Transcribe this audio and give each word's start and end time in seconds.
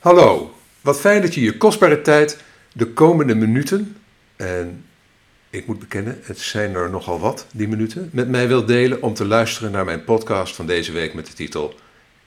Hallo, 0.00 0.54
wat 0.80 1.00
fijn 1.00 1.22
dat 1.22 1.34
je 1.34 1.40
je 1.40 1.56
kostbare 1.56 2.02
tijd 2.02 2.38
de 2.72 2.86
komende 2.86 3.34
minuten, 3.34 3.96
en 4.36 4.84
ik 5.50 5.66
moet 5.66 5.78
bekennen, 5.78 6.20
het 6.22 6.38
zijn 6.38 6.74
er 6.74 6.90
nogal 6.90 7.20
wat, 7.20 7.46
die 7.52 7.68
minuten, 7.68 8.10
met 8.12 8.28
mij 8.28 8.48
wilt 8.48 8.66
delen 8.66 9.02
om 9.02 9.14
te 9.14 9.24
luisteren 9.24 9.70
naar 9.70 9.84
mijn 9.84 10.04
podcast 10.04 10.54
van 10.54 10.66
deze 10.66 10.92
week 10.92 11.14
met 11.14 11.26
de 11.26 11.32
titel 11.32 11.74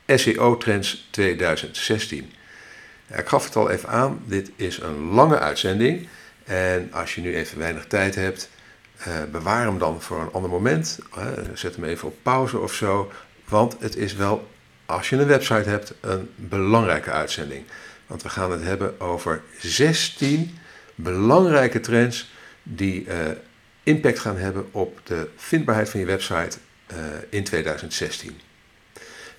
SEO 0.08 0.58
Trends 0.58 1.08
2016. 1.10 2.32
Ja, 3.08 3.16
ik 3.16 3.28
gaf 3.28 3.46
het 3.46 3.56
al 3.56 3.70
even 3.70 3.90
aan, 3.90 4.22
dit 4.26 4.52
is 4.56 4.78
een 4.78 5.10
lange 5.10 5.40
uitzending. 5.40 6.08
En 6.44 6.90
als 6.92 7.16
je 7.16 7.22
nu 7.22 7.36
even 7.36 7.58
weinig 7.58 7.86
tijd 7.86 8.16
hebt, 8.16 8.50
eh, 8.98 9.14
bewaar 9.32 9.66
hem 9.66 9.78
dan 9.78 10.02
voor 10.02 10.22
een 10.22 10.32
ander 10.32 10.50
moment. 10.50 11.00
Zet 11.54 11.76
hem 11.76 11.86
even 11.86 12.08
op 12.08 12.16
pauze 12.22 12.60
of 12.60 12.74
zo. 12.74 13.12
Want 13.46 13.76
het 13.80 13.96
is 13.96 14.16
wel, 14.16 14.48
als 14.86 15.10
je 15.10 15.16
een 15.16 15.28
website 15.28 15.70
hebt, 15.70 15.94
een 16.00 16.30
belangrijke 16.36 17.12
uitzending. 17.12 17.64
Want 18.08 18.24
we 18.24 18.30
gaan 18.30 18.52
het 18.52 18.64
hebben 18.64 19.00
over 19.00 19.42
16 19.60 20.58
belangrijke 20.96 21.80
trends 21.80 22.32
die 22.64 23.06
uh, 23.06 23.14
impact 23.84 24.20
gaan 24.20 24.38
hebben 24.38 24.68
op 24.72 25.00
de 25.04 25.30
vindbaarheid 25.36 25.90
van 25.90 26.00
je 26.00 26.06
website 26.06 26.58
uh, 26.92 26.98
in 27.30 27.44
2016. 27.44 28.40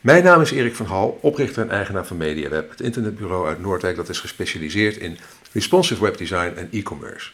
Mijn 0.01 0.25
naam 0.25 0.41
is 0.41 0.51
Erik 0.51 0.75
van 0.75 0.87
Hal, 0.87 1.19
oprichter 1.21 1.63
en 1.63 1.71
eigenaar 1.71 2.07
van 2.07 2.17
MediaWeb, 2.17 2.71
het 2.71 2.81
internetbureau 2.81 3.49
uit 3.49 3.61
Noordwijk 3.61 3.97
dat 3.97 4.09
is 4.09 4.21
gespecialiseerd 4.21 4.97
in 4.97 5.19
responsive 5.53 6.03
webdesign 6.03 6.53
en 6.57 6.69
e-commerce. 6.73 7.31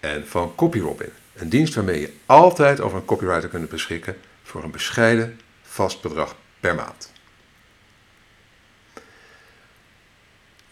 En 0.00 0.26
van 0.26 0.54
CopyRobin, 0.54 1.10
een 1.34 1.48
dienst 1.48 1.74
waarmee 1.74 2.00
je 2.00 2.12
altijd 2.26 2.80
over 2.80 2.98
een 2.98 3.04
copywriter 3.04 3.48
kunt 3.48 3.68
beschikken 3.68 4.16
voor 4.42 4.64
een 4.64 4.70
bescheiden 4.70 5.40
vast 5.62 6.02
bedrag 6.02 6.36
per 6.60 6.74
maand. 6.74 7.12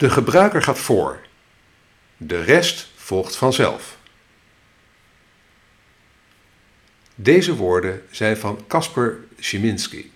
De 0.04 0.10
gebruiker 0.10 0.62
gaat 0.62 0.78
voor. 0.78 1.20
De 2.16 2.41
rest 2.42 2.91
volgt 2.97 3.36
vanzelf. 3.36 3.98
Deze 7.14 7.56
woorden 7.56 8.02
zijn 8.10 8.36
van 8.36 8.66
Kasper 8.66 9.19
Szyminski, 9.38 10.12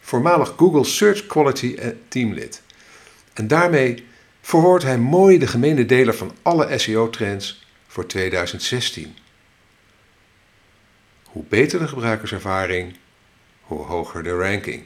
voormalig 0.00 0.54
Google 0.56 0.84
Search 0.84 1.26
Quality 1.26 1.78
teamlid. 2.08 2.62
En 3.32 3.48
daarmee 3.48 4.06
verwoordt 4.40 4.84
hij 4.84 4.98
mooi 4.98 5.38
de 5.38 5.46
gemene 5.46 5.86
deler 5.86 6.14
van 6.14 6.32
alle 6.42 6.78
SEO-trends 6.78 7.66
voor 7.86 8.06
2016. 8.06 9.16
Hoe 11.24 11.44
beter 11.48 11.78
de 11.78 11.88
gebruikerservaring, 11.88 12.96
hoe 13.60 13.84
hoger 13.84 14.22
de 14.22 14.36
ranking. 14.36 14.84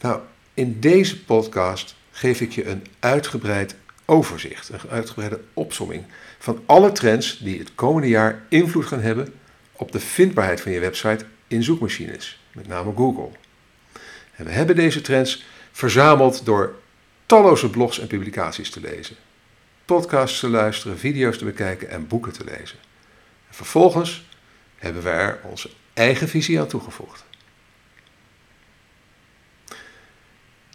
Nou, 0.00 0.20
in 0.54 0.80
deze 0.80 1.24
podcast 1.24 1.94
geef 2.10 2.40
ik 2.40 2.52
je 2.52 2.66
een 2.66 2.86
uitgebreid 2.98 3.74
overzicht, 4.04 4.68
een 4.68 4.90
uitgebreide 4.90 5.40
opsomming 5.52 6.04
van 6.38 6.62
alle 6.66 6.92
trends 6.92 7.38
die 7.38 7.58
het 7.58 7.74
komende 7.74 8.08
jaar 8.08 8.42
invloed 8.48 8.86
gaan 8.86 9.00
hebben 9.00 9.34
op 9.72 9.92
de 9.92 10.00
vindbaarheid 10.00 10.60
van 10.60 10.72
je 10.72 10.80
website 10.80 11.24
in 11.46 11.62
zoekmachines, 11.62 12.40
met 12.52 12.68
name 12.68 12.92
Google. 12.96 13.30
En 14.34 14.44
we 14.44 14.50
hebben 14.50 14.76
deze 14.76 15.00
trends 15.00 15.44
verzameld 15.72 16.44
door 16.44 16.74
talloze 17.26 17.70
blogs 17.70 17.98
en 17.98 18.06
publicaties 18.06 18.70
te 18.70 18.80
lezen, 18.80 19.16
podcasts 19.84 20.40
te 20.40 20.48
luisteren, 20.48 20.98
video's 20.98 21.38
te 21.38 21.44
bekijken 21.44 21.88
en 21.90 22.06
boeken 22.06 22.32
te 22.32 22.44
lezen. 22.44 22.78
En 23.48 23.54
vervolgens 23.54 24.26
hebben 24.76 25.02
we 25.02 25.10
er 25.10 25.40
onze 25.42 25.70
eigen 25.92 26.28
visie 26.28 26.60
aan 26.60 26.66
toegevoegd. 26.66 27.24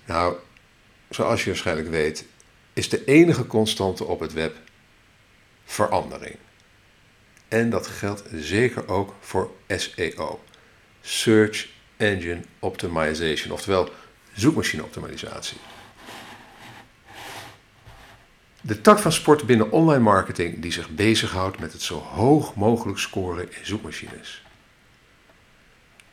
Nou, 0.07 0.35
zoals 1.09 1.43
je 1.43 1.49
waarschijnlijk 1.49 1.89
weet, 1.89 2.25
is 2.73 2.89
de 2.89 3.05
enige 3.05 3.47
constante 3.47 4.03
op 4.03 4.19
het 4.19 4.33
web 4.33 4.55
verandering. 5.65 6.35
En 7.47 7.69
dat 7.69 7.87
geldt 7.87 8.23
zeker 8.33 8.87
ook 8.87 9.15
voor 9.19 9.51
SEO, 9.67 10.39
Search 11.01 11.67
Engine 11.97 12.41
Optimization, 12.59 13.51
oftewel 13.51 13.89
zoekmachine 14.33 14.83
optimalisatie. 14.83 15.57
De 18.61 18.81
tak 18.81 18.99
van 18.99 19.11
sport 19.11 19.45
binnen 19.45 19.71
online 19.71 20.03
marketing 20.03 20.61
die 20.61 20.71
zich 20.71 20.89
bezighoudt 20.89 21.59
met 21.59 21.71
het 21.73 21.81
zo 21.81 21.99
hoog 21.99 22.55
mogelijk 22.55 22.99
scoren 22.99 23.51
in 23.51 23.65
zoekmachines. 23.65 24.45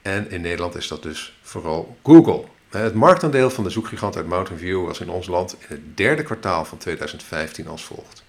En 0.03 0.31
in 0.31 0.41
Nederland 0.41 0.75
is 0.75 0.89
dat 0.89 1.03
dus 1.03 1.39
vooral 1.43 1.99
Google. 2.03 2.45
Het 2.83 2.95
marktaandeel 2.95 3.51
van 3.51 3.65
de 3.65 3.71
zoekgigant 3.71 4.17
uit 4.17 4.27
Mountain 4.27 4.61
View 4.61 4.87
was 4.87 5.01
in 5.01 5.09
ons 5.09 5.27
land 5.27 5.53
in 5.53 5.67
het 5.69 5.97
derde 5.97 6.23
kwartaal 6.23 6.65
van 6.65 6.79
2015 6.79 7.69
als 7.69 7.85
volgt. 7.85 8.25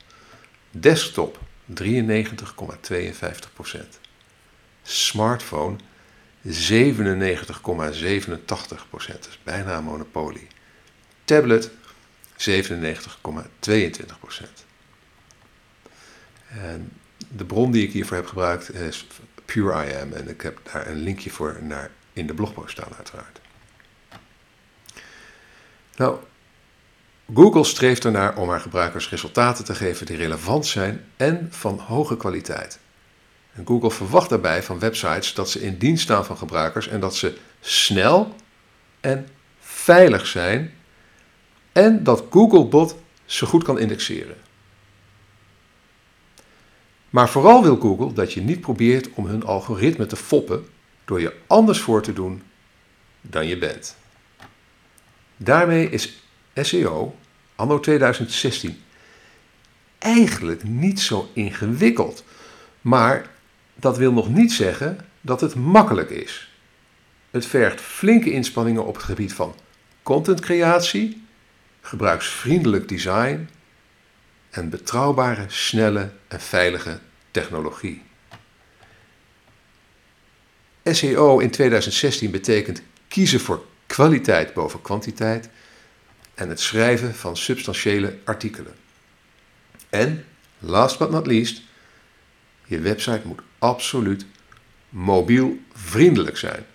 Desktop 0.71 1.39
93,52%. 1.81 1.81
Smartphone 4.83 5.75
97,87%. 6.47 6.51
Dat 8.89 9.27
is 9.29 9.39
bijna 9.43 9.77
een 9.77 9.83
monopolie. 9.83 10.47
Tablet 11.23 11.69
97,22%. 11.69 11.75
En 16.47 16.91
de 17.35 17.45
bron 17.45 17.71
die 17.71 17.83
ik 17.87 17.91
hiervoor 17.91 18.17
heb 18.17 18.27
gebruikt 18.27 18.73
is 18.73 19.07
Pure 19.45 19.85
IM. 19.85 20.13
En 20.13 20.29
ik 20.29 20.41
heb 20.41 20.59
daar 20.71 20.87
een 20.87 20.99
linkje 21.03 21.29
voor 21.29 21.57
naar 21.61 21.91
in 22.13 22.27
de 22.27 22.33
blogpost 22.33 22.71
staan 22.71 22.95
uiteraard. 22.95 23.43
Nou, 25.95 26.17
Google 27.33 27.63
streeft 27.63 28.05
ernaar 28.05 28.37
om 28.37 28.49
haar 28.49 28.59
gebruikers 28.59 29.09
resultaten 29.09 29.65
te 29.65 29.75
geven 29.75 30.05
die 30.05 30.17
relevant 30.17 30.65
zijn 30.65 31.05
en 31.17 31.47
van 31.51 31.79
hoge 31.79 32.17
kwaliteit. 32.17 32.79
En 33.53 33.65
Google 33.65 33.91
verwacht 33.91 34.29
daarbij 34.29 34.63
van 34.63 34.79
websites 34.79 35.33
dat 35.33 35.49
ze 35.49 35.61
in 35.61 35.77
dienst 35.77 36.03
staan 36.03 36.25
van 36.25 36.37
gebruikers 36.37 36.87
en 36.87 36.99
dat 36.99 37.15
ze 37.15 37.37
snel 37.59 38.35
en 38.99 39.27
veilig 39.59 40.27
zijn 40.27 40.73
en 41.71 42.03
dat 42.03 42.23
Googlebot 42.29 42.95
ze 43.25 43.45
goed 43.45 43.63
kan 43.63 43.79
indexeren. 43.79 44.35
Maar 47.09 47.29
vooral 47.29 47.63
wil 47.63 47.77
Google 47.77 48.13
dat 48.13 48.33
je 48.33 48.41
niet 48.41 48.61
probeert 48.61 49.09
om 49.13 49.25
hun 49.25 49.43
algoritme 49.43 50.05
te 50.05 50.15
foppen 50.15 50.67
door 51.05 51.21
je 51.21 51.33
anders 51.47 51.79
voor 51.79 52.01
te 52.01 52.13
doen 52.13 52.43
dan 53.21 53.47
je 53.47 53.57
bent. 53.57 53.95
Daarmee 55.37 55.89
is 55.89 56.23
SEO 56.53 57.15
anno 57.55 57.79
2016 57.79 58.83
eigenlijk 60.05 60.63
niet 60.63 60.99
zo 60.99 61.29
ingewikkeld. 61.33 62.23
Maar 62.81 63.29
dat 63.75 63.97
wil 63.97 64.13
nog 64.13 64.29
niet 64.29 64.53
zeggen 64.53 64.99
dat 65.21 65.41
het 65.41 65.55
makkelijk 65.55 66.09
is. 66.09 66.49
Het 67.31 67.45
vergt 67.45 67.81
flinke 67.81 68.31
inspanningen 68.31 68.85
op 68.85 68.95
het 68.95 69.03
gebied 69.03 69.33
van 69.33 69.55
contentcreatie, 70.03 71.25
gebruiksvriendelijk 71.81 72.89
design 72.89 73.49
en 74.49 74.69
betrouwbare, 74.69 75.45
snelle 75.47 76.11
en 76.27 76.41
veilige 76.41 76.99
technologie. 77.31 78.01
SEO 80.83 81.39
in 81.39 81.51
2016 81.51 82.31
betekent 82.31 82.81
kiezen 83.07 83.39
voor 83.39 83.65
kwaliteit 83.87 84.53
boven 84.53 84.81
kwantiteit 84.81 85.49
en 86.33 86.49
het 86.49 86.59
schrijven 86.59 87.15
van 87.15 87.37
substantiële 87.37 88.17
artikelen. 88.23 88.75
En, 89.89 90.25
last 90.59 90.99
but 90.99 91.09
not 91.09 91.27
least, 91.27 91.61
je 92.65 92.79
website 92.79 93.21
moet 93.23 93.41
absoluut 93.59 94.25
mobiel 94.89 95.59
vriendelijk 95.73 96.37
zijn. 96.37 96.65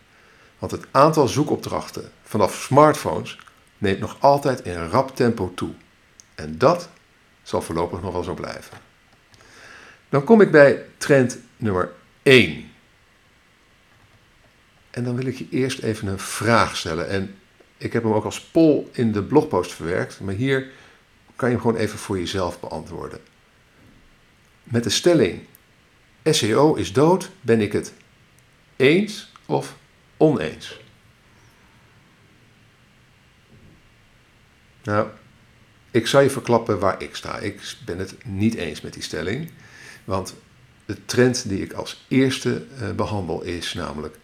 Want 0.59 0.72
het 0.72 0.87
aantal 0.91 1.28
zoekopdrachten 1.28 2.10
vanaf 2.22 2.54
smartphones 2.54 3.38
neemt 3.78 4.00
nog 4.00 4.16
altijd 4.21 4.60
in 4.60 4.86
rap 4.86 5.16
tempo 5.16 5.53
toe. 5.54 5.71
En 6.34 6.59
dat 6.59 6.89
zal 7.42 7.62
voorlopig 7.62 8.03
nog 8.03 8.12
wel 8.12 8.22
zo 8.22 8.34
blijven. 8.34 8.78
Dan 10.09 10.24
kom 10.24 10.41
ik 10.41 10.51
bij 10.51 10.84
trend 10.98 11.39
nummer 11.57 11.92
1. 12.22 12.70
En 15.00 15.06
dan 15.06 15.16
wil 15.16 15.26
ik 15.26 15.38
je 15.38 15.47
eerst 15.50 15.78
even 15.78 16.08
een 16.08 16.18
vraag 16.18 16.76
stellen. 16.76 17.08
En 17.08 17.34
ik 17.76 17.92
heb 17.92 18.02
hem 18.02 18.12
ook 18.12 18.24
als 18.24 18.41
poll 18.41 18.86
in 18.92 19.12
de 19.12 19.22
blogpost 19.22 19.72
verwerkt, 19.72 20.20
maar 20.20 20.34
hier 20.34 20.70
kan 21.36 21.48
je 21.48 21.54
hem 21.54 21.64
gewoon 21.64 21.80
even 21.80 21.98
voor 21.98 22.18
jezelf 22.18 22.60
beantwoorden. 22.60 23.20
Met 24.62 24.84
de 24.84 24.91
stelling: 24.91 25.41
SEO 26.24 26.74
is 26.74 26.92
dood, 26.92 27.30
ben 27.41 27.60
ik 27.60 27.72
het 27.72 27.92
eens 28.76 29.32
of 29.47 29.76
oneens? 30.16 30.80
Nou, 34.82 35.08
ik 35.91 36.06
zal 36.06 36.20
je 36.20 36.30
verklappen 36.30 36.78
waar 36.78 37.02
ik 37.02 37.14
sta. 37.14 37.38
Ik 37.38 37.74
ben 37.84 37.98
het 37.98 38.24
niet 38.24 38.54
eens 38.54 38.80
met 38.80 38.92
die 38.92 39.02
stelling, 39.02 39.50
want 40.04 40.34
de 40.86 41.04
trend 41.04 41.48
die 41.48 41.62
ik 41.62 41.72
als 41.72 42.04
eerste 42.08 42.64
eh, 42.78 42.91
behandel 42.91 43.42
is 43.42 43.74
namelijk 43.74 44.18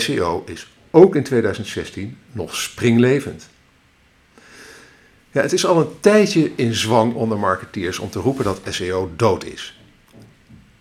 SEO 0.00 0.42
is 0.46 0.66
ook 0.90 1.16
in 1.16 1.22
2016 1.22 2.18
nog 2.32 2.56
springlevend. 2.56 3.48
Ja, 5.30 5.42
het 5.42 5.52
is 5.52 5.66
al 5.66 5.80
een 5.80 6.00
tijdje 6.00 6.52
in 6.56 6.74
zwang 6.74 7.14
onder 7.14 7.38
marketeers 7.38 7.98
om 7.98 8.10
te 8.10 8.18
roepen 8.18 8.44
dat 8.44 8.60
SEO 8.68 9.10
dood 9.16 9.44
is. 9.44 9.80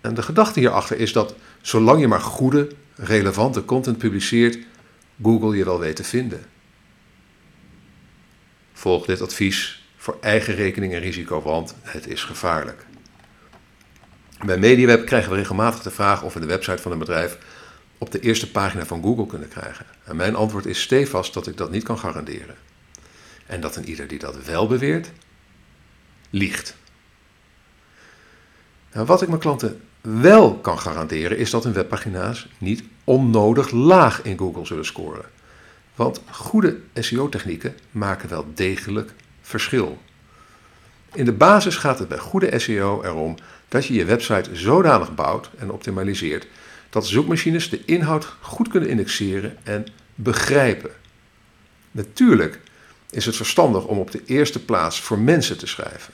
En 0.01 0.13
de 0.13 0.21
gedachte 0.21 0.59
hierachter 0.59 0.99
is 0.99 1.13
dat 1.13 1.35
zolang 1.61 1.99
je 1.99 2.07
maar 2.07 2.21
goede, 2.21 2.69
relevante 2.95 3.65
content 3.65 3.97
publiceert, 3.97 4.57
Google 5.23 5.57
je 5.57 5.65
wel 5.65 5.79
weet 5.79 5.95
te 5.95 6.03
vinden. 6.03 6.45
Volg 8.73 9.05
dit 9.05 9.21
advies 9.21 9.85
voor 9.97 10.17
eigen 10.21 10.55
rekening 10.55 10.93
en 10.93 10.99
risico, 10.99 11.41
want 11.41 11.75
het 11.81 12.07
is 12.07 12.23
gevaarlijk. 12.23 12.85
Bij 14.45 14.57
MediaWeb 14.57 15.05
krijgen 15.05 15.31
we 15.31 15.37
regelmatig 15.37 15.81
de 15.81 15.91
vraag 15.91 16.23
of 16.23 16.33
we 16.33 16.39
de 16.39 16.45
website 16.45 16.81
van 16.81 16.91
een 16.91 16.99
bedrijf 16.99 17.37
op 18.01 18.11
de 18.11 18.19
eerste 18.19 18.51
pagina 18.51 18.85
van 18.85 19.01
Google 19.01 19.25
kunnen 19.25 19.47
krijgen. 19.47 19.85
En 20.03 20.15
mijn 20.15 20.35
antwoord 20.35 20.65
is 20.65 20.81
stevast 20.81 21.33
dat 21.33 21.47
ik 21.47 21.57
dat 21.57 21.71
niet 21.71 21.83
kan 21.83 21.97
garanderen. 21.97 22.55
En 23.45 23.61
dat 23.61 23.75
een 23.75 23.89
ieder 23.89 24.07
die 24.07 24.19
dat 24.19 24.45
wel 24.45 24.67
beweert, 24.67 25.11
liegt. 26.29 26.75
Nou, 28.93 29.05
wat 29.05 29.21
ik 29.21 29.27
mijn 29.27 29.39
klanten 29.39 29.81
wel 30.01 30.57
kan 30.57 30.79
garanderen 30.79 31.37
is 31.37 31.49
dat 31.49 31.63
hun 31.63 31.73
webpagina's 31.73 32.47
niet 32.57 32.83
onnodig 33.03 33.71
laag 33.71 34.21
in 34.21 34.37
Google 34.37 34.65
zullen 34.65 34.85
scoren. 34.85 35.25
Want 35.95 36.21
goede 36.31 36.79
SEO-technieken 36.93 37.75
maken 37.91 38.29
wel 38.29 38.45
degelijk 38.53 39.13
verschil. 39.41 40.01
In 41.13 41.25
de 41.25 41.33
basis 41.33 41.75
gaat 41.75 41.99
het 41.99 42.07
bij 42.07 42.19
goede 42.19 42.59
SEO 42.59 43.01
erom 43.03 43.35
dat 43.67 43.85
je 43.85 43.93
je 43.93 44.05
website 44.05 44.55
zodanig 44.55 45.15
bouwt 45.15 45.49
en 45.57 45.71
optimaliseert 45.71 46.47
dat 46.91 47.07
zoekmachines 47.07 47.69
de 47.69 47.85
inhoud 47.85 48.25
goed 48.39 48.67
kunnen 48.67 48.89
indexeren 48.89 49.57
en 49.63 49.85
begrijpen. 50.15 50.91
Natuurlijk 51.91 52.59
is 53.09 53.25
het 53.25 53.35
verstandig 53.35 53.85
om 53.85 53.99
op 53.99 54.11
de 54.11 54.21
eerste 54.25 54.65
plaats 54.65 55.01
voor 55.01 55.19
mensen 55.19 55.57
te 55.57 55.67
schrijven. 55.67 56.13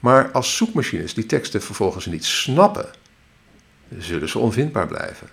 Maar 0.00 0.30
als 0.30 0.56
zoekmachines 0.56 1.14
die 1.14 1.26
teksten 1.26 1.62
vervolgens 1.62 2.06
niet 2.06 2.24
snappen, 2.24 2.90
zullen 3.98 4.28
ze 4.28 4.38
onvindbaar 4.38 4.86
blijven. 4.86 5.28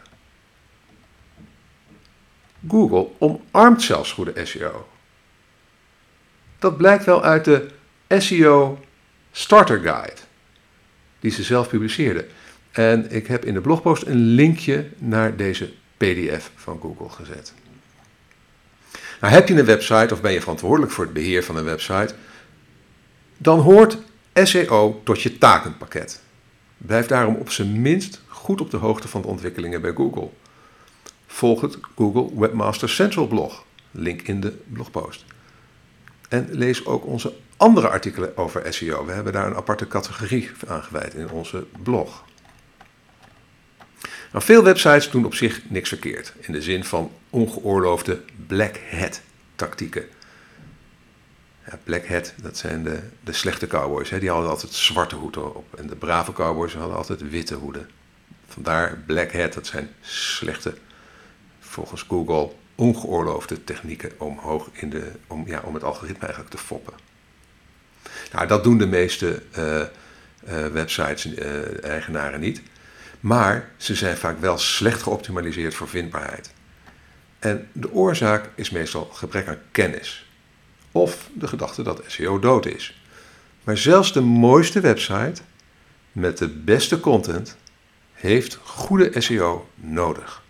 Google 2.67 3.07
omarmt 3.17 3.81
zelfs 3.81 4.11
goede 4.11 4.45
SEO. 4.45 4.87
Dat 6.59 6.77
blijkt 6.77 7.05
wel 7.05 7.23
uit 7.23 7.45
de 7.45 7.69
SEO 8.07 8.79
Starter 9.31 9.79
Guide, 9.79 10.21
die 11.19 11.31
ze 11.31 11.43
zelf 11.43 11.69
publiceerden. 11.69 12.27
En 12.71 13.11
ik 13.11 13.27
heb 13.27 13.45
in 13.45 13.53
de 13.53 13.61
blogpost 13.61 14.05
een 14.05 14.25
linkje 14.25 14.89
naar 14.97 15.35
deze 15.35 15.73
PDF 15.97 16.51
van 16.55 16.79
Google 16.81 17.09
gezet. 17.09 17.53
Nou, 19.21 19.33
heb 19.33 19.47
je 19.47 19.53
een 19.55 19.65
website 19.65 20.13
of 20.13 20.21
ben 20.21 20.31
je 20.31 20.41
verantwoordelijk 20.41 20.91
voor 20.91 21.03
het 21.03 21.13
beheer 21.13 21.43
van 21.43 21.57
een 21.57 21.63
website, 21.63 22.15
dan 23.37 23.59
hoort 23.59 23.97
SEO 24.33 25.01
tot 25.03 25.21
je 25.21 25.37
takenpakket. 25.37 26.21
Blijf 26.77 27.05
daarom 27.05 27.35
op 27.35 27.51
zijn 27.51 27.81
minst 27.81 28.21
goed 28.27 28.61
op 28.61 28.71
de 28.71 28.77
hoogte 28.77 29.07
van 29.07 29.21
de 29.21 29.27
ontwikkelingen 29.27 29.81
bij 29.81 29.93
Google. 29.93 30.29
Volg 31.27 31.61
het 31.61 31.77
Google 31.95 32.39
Webmaster 32.39 32.89
Central 32.89 33.27
blog, 33.27 33.65
link 33.91 34.21
in 34.21 34.39
de 34.39 34.57
blogpost. 34.65 35.25
En 36.29 36.47
lees 36.51 36.85
ook 36.85 37.05
onze 37.05 37.33
andere 37.57 37.89
artikelen 37.89 38.37
over 38.37 38.73
SEO. 38.73 39.05
We 39.05 39.11
hebben 39.11 39.33
daar 39.33 39.47
een 39.47 39.55
aparte 39.55 39.87
categorie 39.87 40.49
aan 40.67 40.83
gewijd 40.83 41.13
in 41.13 41.29
onze 41.29 41.65
blog. 41.83 42.23
Nou, 44.31 44.43
veel 44.43 44.63
websites 44.63 45.09
doen 45.09 45.25
op 45.25 45.33
zich 45.33 45.61
niks 45.69 45.89
verkeerd, 45.89 46.33
in 46.39 46.53
de 46.53 46.61
zin 46.61 46.83
van 46.83 47.11
ongeoorloofde 47.29 48.21
black 48.47 48.79
hat 48.91 49.21
tactieken. 49.55 50.05
Ja, 51.65 51.79
black 51.83 52.07
hat, 52.07 52.33
dat 52.41 52.57
zijn 52.57 52.83
de, 52.83 52.99
de 53.23 53.33
slechte 53.33 53.67
cowboys. 53.67 54.09
Hè. 54.09 54.19
Die 54.19 54.29
hadden 54.29 54.49
altijd 54.49 54.73
zwarte 54.73 55.15
hoeden 55.15 55.55
op. 55.55 55.73
En 55.73 55.87
de 55.87 55.95
brave 55.95 56.33
cowboys 56.33 56.73
hadden 56.73 56.97
altijd 56.97 57.29
witte 57.29 57.55
hoeden. 57.55 57.89
Vandaar 58.47 58.97
black 59.05 59.33
hat, 59.33 59.53
dat 59.53 59.67
zijn 59.67 59.89
slechte, 60.01 60.73
volgens 61.59 62.05
Google, 62.07 62.51
ongeoorloofde 62.75 63.63
technieken 63.63 64.11
om, 64.17 64.37
hoog 64.37 64.69
in 64.71 64.89
de, 64.89 65.11
om, 65.27 65.47
ja, 65.47 65.61
om 65.65 65.73
het 65.73 65.83
algoritme 65.83 66.23
eigenlijk 66.23 66.51
te 66.51 66.57
foppen. 66.57 66.93
Nou, 68.31 68.47
dat 68.47 68.63
doen 68.63 68.77
de 68.77 68.87
meeste 68.87 69.41
uh, 69.57 69.75
uh, 69.77 70.67
websites-eigenaren 70.67 72.39
niet. 72.39 72.61
Maar 73.19 73.69
ze 73.77 73.95
zijn 73.95 74.17
vaak 74.17 74.39
wel 74.39 74.57
slecht 74.57 75.03
geoptimaliseerd 75.03 75.73
voor 75.73 75.87
vindbaarheid. 75.87 76.53
En 77.39 77.69
de 77.71 77.91
oorzaak 77.91 78.49
is 78.55 78.69
meestal 78.69 79.05
gebrek 79.05 79.47
aan 79.47 79.59
kennis. 79.71 80.29
Of 80.91 81.29
de 81.33 81.47
gedachte 81.47 81.83
dat 81.83 82.03
SEO 82.07 82.39
dood 82.39 82.65
is. 82.65 83.01
Maar 83.63 83.77
zelfs 83.77 84.13
de 84.13 84.21
mooiste 84.21 84.79
website 84.79 85.41
met 86.11 86.37
de 86.37 86.47
beste 86.47 86.99
content 86.99 87.57
heeft 88.13 88.55
goede 88.63 89.21
SEO 89.21 89.69
nodig. 89.75 90.43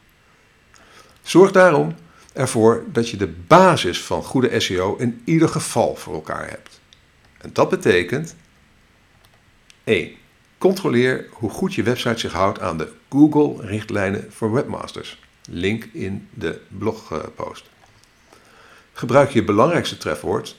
Zorg 1.21 1.51
daarom 1.51 1.95
ervoor 2.33 2.83
dat 2.87 3.09
je 3.09 3.17
de 3.17 3.27
basis 3.27 4.01
van 4.01 4.23
goede 4.23 4.59
SEO 4.59 4.95
in 4.95 5.21
ieder 5.25 5.49
geval 5.49 5.95
voor 5.95 6.13
elkaar 6.13 6.49
hebt. 6.49 6.79
En 7.37 7.49
dat 7.53 7.69
betekent 7.69 8.35
1. 9.83 10.18
Controleer 10.59 11.27
hoe 11.31 11.49
goed 11.49 11.73
je 11.73 11.83
website 11.83 12.19
zich 12.19 12.33
houdt 12.33 12.59
aan 12.59 12.77
de 12.77 12.91
Google-richtlijnen 13.09 14.25
voor 14.29 14.51
webmasters. 14.51 15.19
Link 15.49 15.83
in 15.93 16.27
de 16.33 16.61
blogpost. 16.67 17.69
Gebruik 18.93 19.29
je 19.29 19.43
belangrijkste 19.43 19.97
trefwoord 19.97 20.55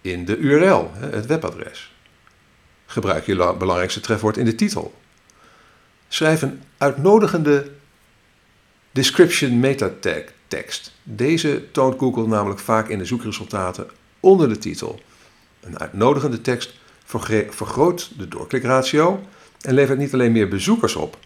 in 0.00 0.24
de 0.24 0.36
URL, 0.36 0.90
het 0.94 1.26
webadres. 1.26 1.94
Gebruik 2.86 3.26
je 3.26 3.54
belangrijkste 3.56 4.00
trefwoord 4.00 4.36
in 4.36 4.44
de 4.44 4.54
titel. 4.54 4.94
Schrijf 6.08 6.42
een 6.42 6.62
uitnodigende 6.78 7.70
description 8.90 9.60
meta 9.60 9.90
tag 10.00 10.22
tekst. 10.48 10.92
Deze 11.02 11.70
toont 11.70 11.98
Google 11.98 12.26
namelijk 12.26 12.60
vaak 12.60 12.88
in 12.88 12.98
de 12.98 13.04
zoekresultaten 13.04 13.90
onder 14.20 14.48
de 14.48 14.58
titel. 14.58 15.00
Een 15.60 15.78
uitnodigende 15.78 16.40
tekst 16.40 16.78
vergroot 17.50 18.18
de 18.18 18.28
doorklikratio 18.28 19.24
en 19.60 19.74
levert 19.74 19.98
niet 19.98 20.12
alleen 20.12 20.32
meer 20.32 20.48
bezoekers 20.48 20.94
op, 20.94 21.18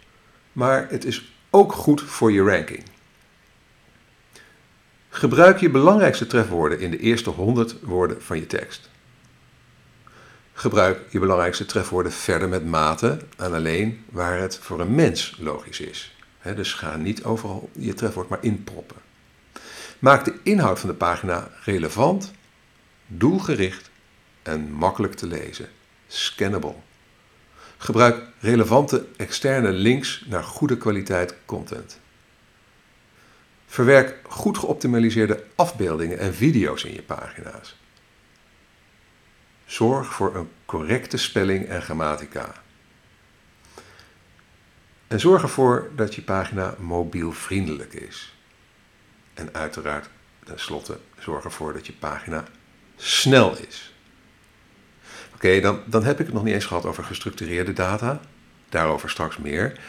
maar 0.53 0.87
het 0.91 1.05
is 1.05 1.35
ook 1.51 1.73
goed 1.73 2.03
voor 2.03 2.33
je 2.33 2.43
ranking. 2.43 2.83
Gebruik 5.09 5.61
je 5.61 5.71
belangrijkste 5.71 6.27
trefwoorden 6.27 6.81
in 6.81 6.91
de 6.91 6.99
eerste 6.99 7.31
100 7.31 7.77
woorden 7.83 8.23
van 8.23 8.37
je 8.37 8.47
tekst. 8.47 8.91
Gebruik 10.53 11.01
je 11.11 11.19
belangrijkste 11.19 11.67
trefwoorden 11.67 12.13
verder 12.13 12.49
met 12.49 12.67
mate 12.67 13.19
en 13.37 13.53
alleen 13.53 14.05
waar 14.11 14.39
het 14.39 14.59
voor 14.59 14.81
een 14.81 14.95
mens 14.95 15.37
logisch 15.41 15.81
is. 15.81 16.17
dus 16.55 16.73
ga 16.73 16.97
niet 16.97 17.25
overal 17.25 17.71
je 17.73 17.95
trefwoord 17.95 18.29
maar 18.29 18.43
inproppen. 18.43 18.97
Maak 19.99 20.25
de 20.25 20.35
inhoud 20.43 20.81
van 20.81 20.89
de 20.89 20.95
pagina 20.95 21.51
relevant, 21.65 22.33
doelgericht 23.07 23.91
en 24.43 24.73
makkelijk 24.73 25.15
te 25.15 25.27
lezen. 25.27 25.69
Scannable. 26.07 26.75
Gebruik 27.85 28.23
relevante 28.41 29.07
externe 29.17 29.73
links 29.73 30.25
naar 30.27 30.43
goede 30.43 30.77
kwaliteit 30.77 31.35
content. 31.45 32.01
Verwerk 33.67 34.21
goed 34.29 34.59
geoptimaliseerde 34.59 35.45
afbeeldingen 35.55 36.19
en 36.19 36.35
video's 36.35 36.85
in 36.85 36.95
je 36.95 37.03
pagina's. 37.03 37.77
Zorg 39.65 40.15
voor 40.15 40.37
een 40.37 40.49
correcte 40.65 41.17
spelling 41.17 41.67
en 41.67 41.83
grammatica. 41.83 42.63
En 45.07 45.21
zorg 45.21 45.43
ervoor 45.43 45.91
dat 45.97 46.15
je 46.15 46.23
pagina 46.23 46.75
mobielvriendelijk 46.79 47.93
is. 47.93 48.35
En 49.35 49.55
uiteraard, 49.55 50.09
tenslotte, 50.45 50.99
zorg 51.19 51.45
ervoor 51.45 51.73
dat 51.73 51.87
je 51.87 51.93
pagina 51.93 52.45
snel 52.97 53.57
is. 53.57 53.94
Oké, 55.45 55.61
dan, 55.61 55.81
dan 55.87 56.05
heb 56.05 56.21
ik 56.21 56.27
het 56.27 56.35
nog 56.35 56.45
niet 56.45 56.55
eens 56.55 56.65
gehad 56.65 56.87
over 56.87 57.05
gestructureerde 57.05 57.73
data. 57.73 58.21
Daarover 58.69 59.11
straks 59.11 59.37
meer. 59.37 59.81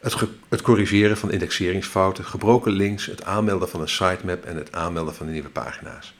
Het, 0.00 0.16
het, 0.48 0.62
corrigeren 0.62 1.16
van 1.16 1.30
indexeringsfouten, 1.30 2.24
gebroken 2.24 2.72
links, 2.72 3.06
het 3.06 3.24
aanmelden 3.24 3.68
van 3.68 3.80
een 3.80 3.88
sitemap 3.88 4.44
en 4.44 4.56
het 4.56 4.72
aanmelden 4.72 5.14
van 5.14 5.26
de 5.26 5.32
nieuwe 5.32 5.48
pagina's. 5.48 6.14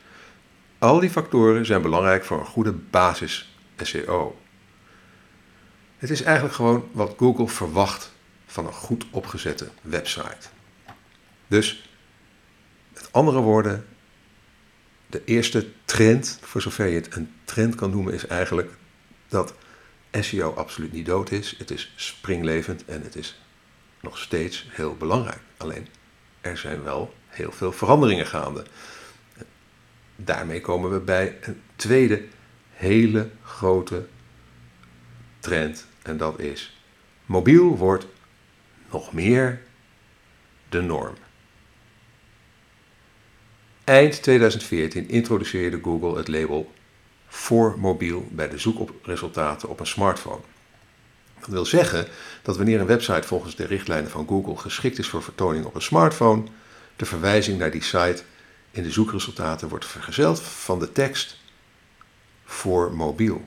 Al 0.78 1.00
die 1.00 1.10
factoren 1.10 1.66
zijn 1.66 1.82
belangrijk 1.82 2.24
voor 2.24 2.38
een 2.38 2.46
goede 2.46 2.72
basis 2.72 3.56
SEO. 3.76 4.40
Het 5.98 6.10
is 6.10 6.22
eigenlijk 6.22 6.54
gewoon 6.54 6.88
wat 6.92 7.14
Google 7.18 7.48
verwacht 7.48 8.12
van 8.46 8.66
een 8.66 8.72
goed 8.72 9.06
opgezette 9.10 9.68
website. 9.82 10.48
Dus, 11.46 11.88
met 12.94 13.08
andere 13.12 13.40
woorden, 13.40 13.86
de 15.10 15.24
eerste 15.24 15.68
trend, 15.84 16.38
voor 16.42 16.60
zover 16.60 16.86
je 16.86 16.94
het 16.94 17.14
een 17.16 17.32
trend 17.44 17.74
kan 17.74 17.90
noemen, 17.90 18.14
is 18.14 18.26
eigenlijk 18.26 18.70
dat 19.28 19.54
SEO 20.10 20.54
absoluut 20.54 20.92
niet 20.92 21.06
dood 21.06 21.30
is. 21.30 21.54
Het 21.58 21.70
is 21.70 21.92
springlevend 21.96 22.84
en 22.84 23.02
het 23.02 23.16
is 23.16 23.40
nog 24.00 24.18
steeds 24.18 24.66
heel 24.70 24.96
belangrijk. 24.96 25.40
Alleen 25.56 25.86
er 26.40 26.56
zijn 26.56 26.82
wel 26.82 27.14
heel 27.26 27.52
veel 27.52 27.72
veranderingen 27.72 28.26
gaande. 28.26 28.64
daarmee 30.16 30.60
komen 30.60 30.90
we 30.90 31.00
bij 31.00 31.38
een 31.40 31.60
tweede 31.76 32.24
hele 32.72 33.30
grote 33.42 34.06
trend. 35.38 35.86
En 36.02 36.16
dat 36.16 36.38
is 36.38 36.82
mobiel 37.26 37.76
wordt 37.76 38.06
nog 38.90 39.12
meer 39.12 39.62
de 40.68 40.80
norm. 40.80 41.14
Eind 43.90 44.22
2014 44.22 45.08
introduceerde 45.08 45.80
Google 45.82 46.16
het 46.16 46.28
label 46.28 46.72
voor 47.26 47.74
mobiel 47.78 48.28
bij 48.30 48.48
de 48.48 48.58
zoekresultaten 48.58 49.68
op 49.68 49.80
een 49.80 49.86
smartphone. 49.86 50.40
Dat 51.40 51.48
wil 51.48 51.64
zeggen 51.64 52.06
dat 52.42 52.56
wanneer 52.56 52.80
een 52.80 52.86
website 52.86 53.26
volgens 53.26 53.56
de 53.56 53.66
richtlijnen 53.66 54.10
van 54.10 54.26
Google 54.28 54.56
geschikt 54.56 54.98
is 54.98 55.08
voor 55.08 55.22
vertoning 55.22 55.64
op 55.64 55.74
een 55.74 55.82
smartphone, 55.82 56.42
de 56.96 57.04
verwijzing 57.04 57.58
naar 57.58 57.70
die 57.70 57.82
site 57.82 58.22
in 58.70 58.82
de 58.82 58.90
zoekresultaten 58.90 59.68
wordt 59.68 59.86
vergezeld 59.86 60.40
van 60.40 60.78
de 60.78 60.92
tekst 60.92 61.36
voor 62.44 62.92
mobiel. 62.92 63.44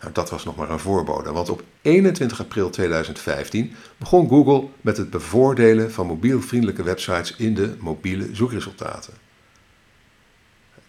Nou, 0.00 0.12
dat 0.12 0.30
was 0.30 0.44
nog 0.44 0.56
maar 0.56 0.70
een 0.70 0.78
voorbode, 0.78 1.32
want 1.32 1.48
op 1.48 1.62
21 1.82 2.40
april 2.40 2.70
2015 2.70 3.74
begon 3.96 4.28
Google 4.28 4.68
met 4.80 4.96
het 4.96 5.10
bevoordelen 5.10 5.92
van 5.92 6.06
mobielvriendelijke 6.06 6.82
websites 6.82 7.36
in 7.36 7.54
de 7.54 7.76
mobiele 7.78 8.28
zoekresultaten. 8.32 9.14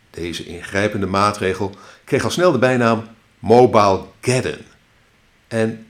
Deze 0.09 0.45
ingrijpende 0.45 1.05
maatregel 1.05 1.75
kreeg 2.03 2.23
al 2.23 2.29
snel 2.29 2.51
de 2.51 2.57
bijnaam 2.57 3.03
Mobile 3.39 4.05
Geddon. 4.21 4.65
En 5.47 5.87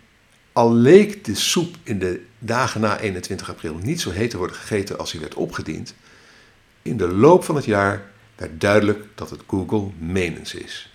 al 0.52 0.74
leek 0.74 1.26
de 1.26 1.36
soep 1.36 1.76
in 1.84 2.00
de 2.00 2.26
dagen 2.40 2.82
na 2.82 3.00
21 3.00 3.50
april 3.50 3.76
niet 3.76 4.02
zo 4.02 4.12
heet 4.12 4.30
te 4.30 4.38
worden 4.38 4.56
gegeten 4.56 4.98
als 4.98 5.12
hij 5.12 5.22
werd 5.22 5.36
opgediend, 5.36 5.96
in 6.82 6.98
de 6.98 7.08
loop 7.08 7.44
van 7.44 7.56
het 7.56 7.66
jaar 7.66 8.12
werd 8.36 8.62
duidelijk 8.62 9.06
dat 9.16 9.30
het 9.30 9.42
Google 9.48 9.90
menens 9.98 10.54
is. 10.54 10.91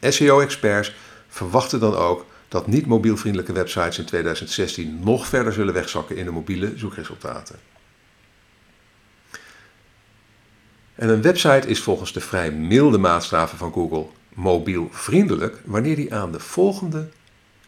SEO-experts 0.00 0.94
verwachten 1.28 1.80
dan 1.80 1.94
ook 1.94 2.26
dat 2.48 2.66
niet 2.66 2.86
mobielvriendelijke 2.86 3.52
websites 3.52 3.98
in 3.98 4.04
2016 4.04 5.00
nog 5.02 5.26
verder 5.26 5.52
zullen 5.52 5.74
wegzakken 5.74 6.16
in 6.16 6.24
de 6.24 6.30
mobiele 6.30 6.72
zoekresultaten. 6.76 7.58
En 10.94 11.08
een 11.08 11.22
website 11.22 11.68
is 11.68 11.80
volgens 11.80 12.12
de 12.12 12.20
vrij 12.20 12.50
milde 12.50 12.98
maatstaven 12.98 13.58
van 13.58 13.72
Google 13.72 14.06
mobielvriendelijk 14.34 15.60
wanneer 15.64 15.96
die 15.96 16.14
aan 16.14 16.32
de 16.32 16.40
volgende 16.40 17.08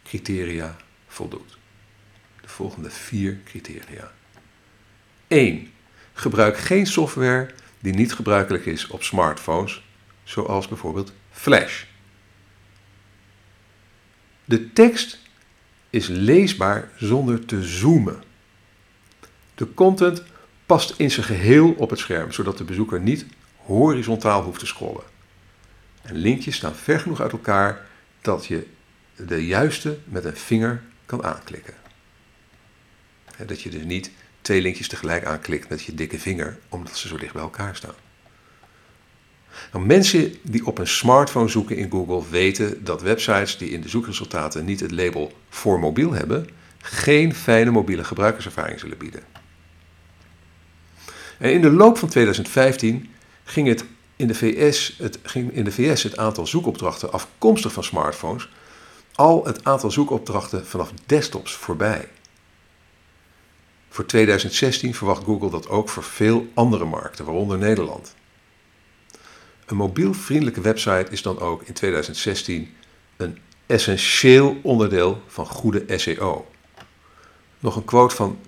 criteria 0.05 0.77
voldoet. 1.07 1.59
De 2.41 2.49
volgende 2.49 2.91
vier 2.91 3.39
criteria. 3.45 4.13
1. 5.27 5.73
Gebruik 6.13 6.57
geen 6.57 6.87
software 6.87 7.51
die 7.81 7.95
niet 7.95 8.15
gebruikelijk 8.15 8.67
is 8.67 8.87
op 8.87 9.03
smartphones, 9.03 9.85
zoals 10.25 10.69
bijvoorbeeld 10.69 11.13
Flash. 11.31 11.85
De 14.45 14.73
tekst 14.73 15.19
is 15.91 16.07
leesbaar 16.07 16.89
zonder 16.97 17.45
te 17.45 17.63
zoomen. 17.63 18.23
De 19.55 19.75
content 19.75 20.23
past 20.67 20.95
in 20.97 21.11
zijn 21.11 21.27
geheel 21.27 21.73
op 21.73 21.91
het 21.91 21.99
scherm, 21.99 22.33
zodat 22.33 22.59
de 22.59 22.65
bezoeker 22.65 23.01
niet 23.01 23.27
horizontaal 23.57 24.43
hoeft 24.43 24.59
te 24.59 24.67
scrollen. 24.67 25.05
En 26.03 26.17
linkjes 26.17 26.57
staan 26.57 26.75
ver 26.75 27.01
genoeg 27.01 27.21
uit 27.21 27.33
elkaar 27.33 27.87
dat 28.21 28.47
je 28.47 28.67
de 29.17 29.47
juiste 29.47 29.99
met 30.05 30.25
een 30.25 30.37
vinger 30.37 30.83
kan 31.07 31.25
aanklikken. 31.25 31.75
Dat 33.47 33.63
je 33.63 33.71
dus 33.71 33.85
niet 33.85 34.11
twee 34.41 34.63
linkjes 34.63 34.89
tegelijk 34.89 35.25
aanklikt 35.25 35.69
met 35.69 35.83
je 35.83 35.95
dikke 35.95 36.19
vinger, 36.19 36.59
omdat 36.69 36.97
ze 36.97 37.09
zo 37.09 37.17
dicht 37.17 37.33
bij 37.33 37.43
elkaar 37.43 37.77
staan. 37.77 38.04
Nou, 39.73 39.87
mensen 39.87 40.35
die 40.43 40.67
op 40.67 40.79
een 40.79 40.87
smartphone 40.87 41.49
zoeken 41.49 41.77
in 41.77 41.91
Google 41.91 42.23
weten 42.31 42.85
dat 42.85 43.03
websites 43.03 43.59
die 43.59 43.71
in 43.71 43.81
de 43.81 43.89
zoekresultaten 43.89 44.65
niet 44.65 44.81
het 44.81 44.91
label 44.91 45.33
voor 45.49 45.79
mobiel 45.79 46.13
hebben, 46.13 46.49
geen 46.79 47.35
fijne 47.35 47.71
mobiele 47.71 48.05
gebruikerservaring 48.05 48.81
zullen 48.81 48.99
bieden. 48.99 49.23
En 51.39 51.53
in 51.53 51.61
de 51.61 51.71
loop 51.71 51.99
van 51.99 52.09
2015 52.09 53.11
ging, 53.45 53.69
het 53.69 53.85
in, 54.17 54.27
de 54.27 54.35
VS, 54.35 54.95
het 54.99 55.19
ging 55.23 55.53
in 55.53 55.65
de 55.65 55.73
VS 55.73 56.03
het 56.03 56.17
aantal 56.17 56.47
zoekopdrachten 56.47 57.13
afkomstig 57.13 57.73
van 57.73 57.85
smartphones 57.85 58.49
al 59.15 59.45
het 59.45 59.65
aantal 59.65 59.91
zoekopdrachten 59.91 60.67
vanaf 60.67 60.93
desktops 61.07 61.53
voorbij. 61.53 62.09
Voor 63.89 64.07
2016 64.07 64.95
verwacht 64.95 65.25
Google 65.25 65.51
dat 65.51 65.69
ook 65.69 65.89
voor 65.89 66.03
veel 66.03 66.47
andere 66.55 66.85
markten, 66.85 67.25
waaronder 67.25 67.59
Nederland. 67.59 68.15
Een 69.67 69.77
mobielvriendelijke 69.77 70.61
website 70.61 71.07
is 71.11 71.23
dan 71.23 71.39
ook 71.39 71.63
in 71.63 71.73
2016 71.73 72.75
een 73.17 73.39
essentieel 73.67 74.59
onderdeel 74.63 75.23
van 75.27 75.47
goede 75.47 75.99
SEO. 75.99 76.47
Nog 77.59 77.77
een 77.77 77.85
quote 77.85 78.15
van 78.15 78.39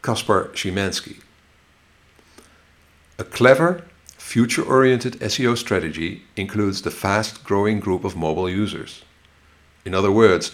Kaspar 0.00 0.50
Szymanski. 0.52 1.18
A 3.20 3.24
clever, 3.30 3.84
future-oriented 4.16 5.16
SEO 5.32 5.54
strategy 5.54 6.20
includes 6.34 6.80
the 6.80 6.90
fast-growing 6.90 7.82
group 7.82 8.04
of 8.04 8.14
mobile 8.14 8.50
users. 8.50 9.04
In 9.82 9.94
other 9.94 10.10
words, 10.10 10.52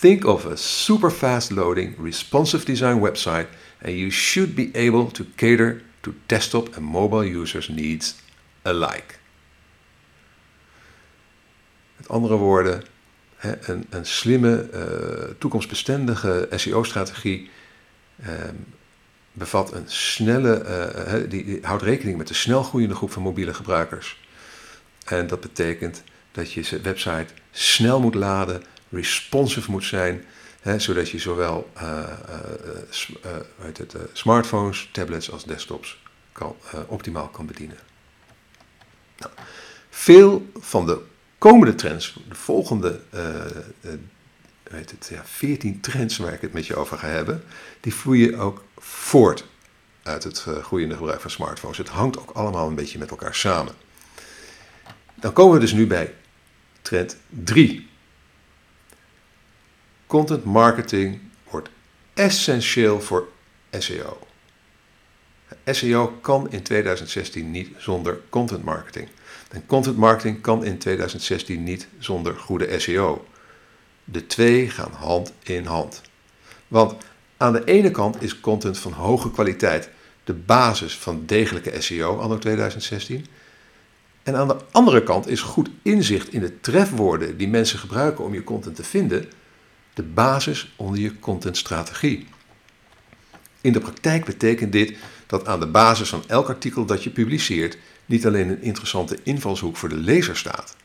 think 0.00 0.24
of 0.24 0.46
a 0.46 0.56
super 0.56 1.10
fast 1.10 1.50
loading, 1.50 1.94
responsive 1.98 2.64
design 2.64 3.00
website, 3.00 3.46
and 3.82 3.92
you 3.92 4.10
should 4.10 4.54
be 4.54 4.70
able 4.74 5.10
to 5.10 5.24
cater 5.36 5.82
to 6.00 6.14
desktop 6.26 6.76
and 6.76 6.84
mobile 6.84 7.24
users' 7.24 7.68
needs 7.68 8.14
alike. 8.62 9.22
Met 11.96 12.08
andere 12.08 12.36
woorden, 12.36 12.82
een, 13.40 13.86
een 13.90 14.06
slimme, 14.06 14.68
uh, 14.74 15.34
toekomstbestendige 15.38 16.48
SEO-strategie 16.50 17.50
ehm, 18.22 18.54
bevat 19.32 19.72
een 19.72 19.84
snelle, 19.86 20.64
uh, 20.64 21.30
die, 21.30 21.44
die, 21.44 21.58
houdt 21.62 21.82
rekening 21.82 22.18
met 22.18 22.28
de 22.28 22.34
snel 22.34 22.62
groeiende 22.62 22.94
groep 22.94 23.12
van 23.12 23.22
mobiele 23.22 23.54
gebruikers. 23.54 24.22
En 25.04 25.26
dat 25.26 25.40
betekent 25.40 26.02
dat 26.32 26.52
je 26.52 26.80
website 26.82 27.26
snel 27.50 28.00
moet 28.00 28.14
laden, 28.14 28.62
responsive 28.90 29.70
moet 29.70 29.84
zijn, 29.84 30.24
hè, 30.60 30.78
zodat 30.78 31.10
je 31.10 31.18
zowel 31.18 31.70
uh, 31.76 31.82
het, 33.60 33.96
smartphones, 34.12 34.88
tablets 34.92 35.30
als 35.30 35.44
desktops 35.44 36.02
kan, 36.32 36.56
optimaal 36.86 37.28
kan 37.28 37.46
bedienen. 37.46 37.78
Nou, 39.18 39.32
veel 39.90 40.46
van 40.54 40.86
de 40.86 41.00
komende 41.50 41.74
trends, 41.74 42.16
de 42.28 42.34
volgende 42.34 43.00
weet 44.62 44.90
het, 44.90 45.08
ja, 45.10 45.22
14 45.24 45.80
trends 45.80 46.16
waar 46.16 46.32
ik 46.32 46.40
het 46.40 46.52
met 46.52 46.66
je 46.66 46.76
over 46.76 46.98
ga 46.98 47.06
hebben, 47.06 47.44
die 47.80 47.94
vloeien 47.94 48.38
ook 48.38 48.64
voort 48.78 49.44
uit 50.02 50.24
het 50.24 50.38
groeiende 50.62 50.96
gebruik 50.96 51.20
van 51.20 51.30
smartphones. 51.30 51.78
Het 51.78 51.88
hangt 51.88 52.18
ook 52.18 52.30
allemaal 52.30 52.68
een 52.68 52.74
beetje 52.74 52.98
met 52.98 53.10
elkaar 53.10 53.34
samen. 53.34 53.72
Dan 55.14 55.32
komen 55.32 55.54
we 55.54 55.60
dus 55.60 55.72
nu 55.72 55.86
bij 55.86 56.14
trend 56.82 57.16
3. 57.28 57.88
Content 60.06 60.44
marketing 60.44 61.20
wordt 61.50 61.68
essentieel 62.14 63.00
voor 63.00 63.28
SEO. 63.70 64.26
SEO 65.64 66.18
kan 66.20 66.50
in 66.50 66.62
2016 66.62 67.50
niet 67.50 67.68
zonder 67.76 68.20
content 68.28 68.64
marketing. 68.64 69.08
En 69.50 69.66
content 69.66 69.96
marketing 69.96 70.40
kan 70.40 70.64
in 70.64 70.78
2016 70.78 71.62
niet 71.62 71.88
zonder 71.98 72.34
goede 72.34 72.80
SEO. 72.80 73.26
De 74.04 74.26
twee 74.26 74.70
gaan 74.70 74.92
hand 74.92 75.32
in 75.42 75.64
hand. 75.64 76.02
Want 76.68 76.94
aan 77.36 77.52
de 77.52 77.64
ene 77.64 77.90
kant 77.90 78.22
is 78.22 78.40
content 78.40 78.78
van 78.78 78.92
hoge 78.92 79.30
kwaliteit 79.30 79.90
de 80.24 80.34
basis 80.34 80.96
van 80.98 81.22
degelijke 81.26 81.80
SEO 81.80 82.18
anno 82.18 82.38
2016. 82.38 83.26
En 84.22 84.36
aan 84.36 84.48
de 84.48 84.56
andere 84.70 85.02
kant 85.02 85.28
is 85.28 85.40
goed 85.40 85.70
inzicht 85.82 86.32
in 86.32 86.40
de 86.40 86.60
trefwoorden 86.60 87.36
die 87.36 87.48
mensen 87.48 87.78
gebruiken 87.78 88.24
om 88.24 88.34
je 88.34 88.44
content 88.44 88.76
te 88.76 88.84
vinden 88.84 89.28
de 89.94 90.02
basis 90.02 90.72
onder 90.76 91.00
je 91.00 91.18
contentstrategie. 91.18 92.26
In 93.60 93.72
de 93.72 93.80
praktijk 93.80 94.24
betekent 94.24 94.72
dit 94.72 94.96
dat 95.26 95.46
aan 95.46 95.60
de 95.60 95.66
basis 95.66 96.08
van 96.08 96.24
elk 96.26 96.48
artikel 96.48 96.84
dat 96.84 97.04
je 97.04 97.10
publiceert 97.10 97.78
niet 98.06 98.26
alleen 98.26 98.48
een 98.48 98.62
interessante 98.62 99.18
invalshoek 99.22 99.76
voor 99.76 99.88
de 99.88 99.96
lezer 99.96 100.36
staat, 100.36 100.76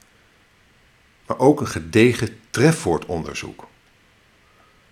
maar 1.26 1.40
ook 1.40 1.60
een 1.60 1.68
gedegen 1.68 2.40
trefwoordonderzoek. 2.50 3.68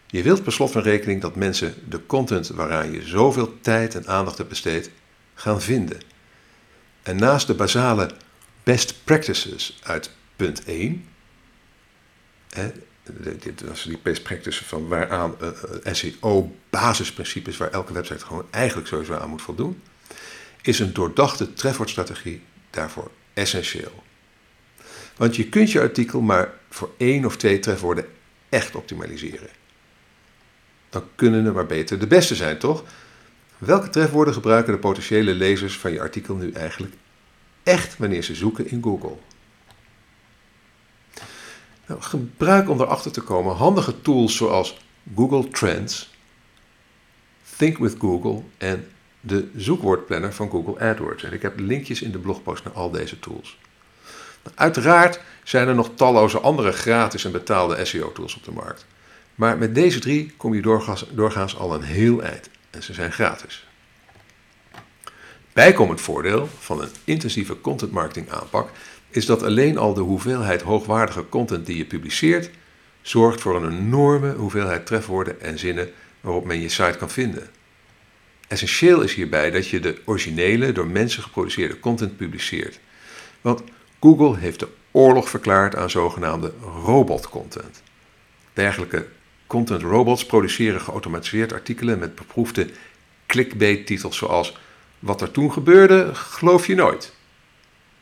Je 0.07 0.23
wilt 0.23 0.43
per 0.43 0.51
slot 0.51 0.71
van 0.71 0.81
rekening 0.81 1.21
dat 1.21 1.35
mensen 1.35 1.73
de 1.89 2.05
content 2.05 2.47
waaraan 2.47 2.91
je 2.91 3.05
zoveel 3.05 3.61
tijd 3.61 3.95
en 3.95 4.07
aandacht 4.07 4.37
hebt 4.37 4.49
besteed 4.49 4.91
gaan 5.33 5.61
vinden. 5.61 5.99
En 7.03 7.15
naast 7.15 7.47
de 7.47 7.53
basale 7.53 8.11
best 8.63 9.03
practices 9.03 9.79
uit 9.83 10.11
punt 10.35 10.63
1, 10.63 11.05
hè, 12.49 12.71
dit 13.39 13.61
was 13.61 13.83
die 13.83 13.99
best 14.01 14.23
practices 14.23 14.67
van 14.67 14.87
waaraan 14.87 15.35
eh, 15.39 15.47
eh, 15.83 15.93
SEO 15.93 16.55
basisprincipes 16.69 17.57
waar 17.57 17.71
elke 17.71 17.93
website 17.93 18.25
gewoon 18.25 18.45
eigenlijk 18.49 18.87
sowieso 18.87 19.13
aan 19.13 19.29
moet 19.29 19.41
voldoen, 19.41 19.81
is 20.61 20.79
een 20.79 20.93
doordachte 20.93 21.53
trefwoordstrategie 21.53 22.41
daarvoor 22.69 23.11
essentieel. 23.33 24.03
Want 25.17 25.35
je 25.35 25.49
kunt 25.49 25.71
je 25.71 25.81
artikel 25.81 26.21
maar 26.21 26.53
voor 26.69 26.93
één 26.97 27.25
of 27.25 27.37
twee 27.37 27.59
trefwoorden 27.59 28.05
echt 28.49 28.75
optimaliseren. 28.75 29.49
Dan 30.89 31.03
kunnen 31.15 31.45
er 31.45 31.53
maar 31.53 31.65
beter 31.65 31.99
de 31.99 32.07
beste 32.07 32.35
zijn, 32.35 32.57
toch? 32.57 32.83
Welke 33.57 33.89
trefwoorden 33.89 34.33
gebruiken 34.33 34.73
de 34.73 34.79
potentiële 34.79 35.33
lezers 35.33 35.77
van 35.77 35.91
je 35.91 36.01
artikel 36.01 36.35
nu 36.35 36.51
eigenlijk 36.51 36.93
echt 37.63 37.97
wanneer 37.97 38.23
ze 38.23 38.35
zoeken 38.35 38.69
in 38.69 38.83
Google? 38.83 39.17
Nou, 41.87 42.01
gebruik 42.01 42.69
om 42.69 42.81
erachter 42.81 43.11
te 43.11 43.21
komen 43.21 43.55
handige 43.55 44.01
tools 44.01 44.35
zoals 44.35 44.77
Google 45.15 45.47
Trends, 45.47 46.15
Think 47.57 47.77
with 47.77 47.95
Google 47.99 48.41
en 48.57 48.87
de 49.19 49.49
zoekwoordplanner 49.55 50.33
van 50.33 50.49
Google 50.49 50.79
AdWords. 50.79 51.23
En 51.23 51.33
ik 51.33 51.41
heb 51.41 51.59
linkjes 51.59 52.01
in 52.01 52.11
de 52.11 52.17
blogpost 52.19 52.63
naar 52.63 52.73
al 52.73 52.91
deze 52.91 53.19
tools. 53.19 53.57
Uiteraard 54.55 55.19
zijn 55.43 55.67
er 55.67 55.75
nog 55.75 55.89
talloze 55.95 56.39
andere 56.39 56.71
gratis 56.71 57.25
en 57.25 57.31
betaalde 57.31 57.85
SEO-tools 57.85 58.35
op 58.35 58.43
de 58.43 58.51
markt. 58.51 58.85
Maar 59.35 59.57
met 59.57 59.75
deze 59.75 59.99
drie 59.99 60.33
kom 60.37 60.53
je 60.53 60.61
doorgaans, 60.61 61.05
doorgaans 61.11 61.57
al 61.57 61.73
een 61.73 61.81
heel 61.81 62.21
eind. 62.21 62.49
En 62.69 62.83
ze 62.83 62.93
zijn 62.93 63.11
gratis. 63.11 63.67
Bijkomend 65.53 66.01
voordeel 66.01 66.49
van 66.59 66.81
een 66.81 66.89
intensieve 67.03 67.61
content 67.61 67.91
marketing 67.91 68.29
aanpak 68.29 68.69
is 69.17 69.25
dat 69.25 69.43
alleen 69.43 69.77
al 69.77 69.93
de 69.93 70.01
hoeveelheid 70.01 70.61
hoogwaardige 70.61 71.29
content 71.29 71.65
die 71.65 71.77
je 71.77 71.85
publiceert 71.85 72.49
zorgt 73.01 73.41
voor 73.41 73.55
een 73.55 73.71
enorme 73.71 74.33
hoeveelheid 74.33 74.85
trefwoorden 74.85 75.41
en 75.41 75.59
zinnen 75.59 75.89
waarop 76.21 76.45
men 76.45 76.61
je 76.61 76.69
site 76.69 76.97
kan 76.97 77.09
vinden. 77.09 77.49
Essentieel 78.47 79.01
is 79.01 79.13
hierbij 79.13 79.51
dat 79.51 79.67
je 79.67 79.79
de 79.79 80.01
originele, 80.05 80.71
door 80.71 80.87
mensen 80.87 81.23
geproduceerde 81.23 81.79
content 81.79 82.17
publiceert. 82.17 82.79
Want 83.41 83.63
Google 83.99 84.37
heeft 84.37 84.59
de 84.59 84.67
oorlog 84.91 85.29
verklaard 85.29 85.75
aan 85.75 85.89
zogenaamde 85.89 86.53
robotcontent. 86.83 87.81
Dergelijke 88.53 89.07
content 89.47 89.81
robots 89.81 90.25
produceren 90.25 90.81
geautomatiseerd 90.81 91.53
artikelen 91.53 91.99
met 91.99 92.15
beproefde 92.15 92.69
clickbait-titels 93.25 94.17
zoals 94.17 94.57
Wat 94.99 95.21
er 95.21 95.31
toen 95.31 95.51
gebeurde, 95.51 96.09
geloof 96.13 96.67
je 96.67 96.75
nooit. 96.75 97.15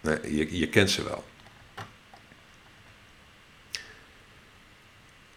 Je, 0.06 0.58
je 0.58 0.70
kent 0.70 0.90
ze 0.90 1.04
wel. 1.04 1.24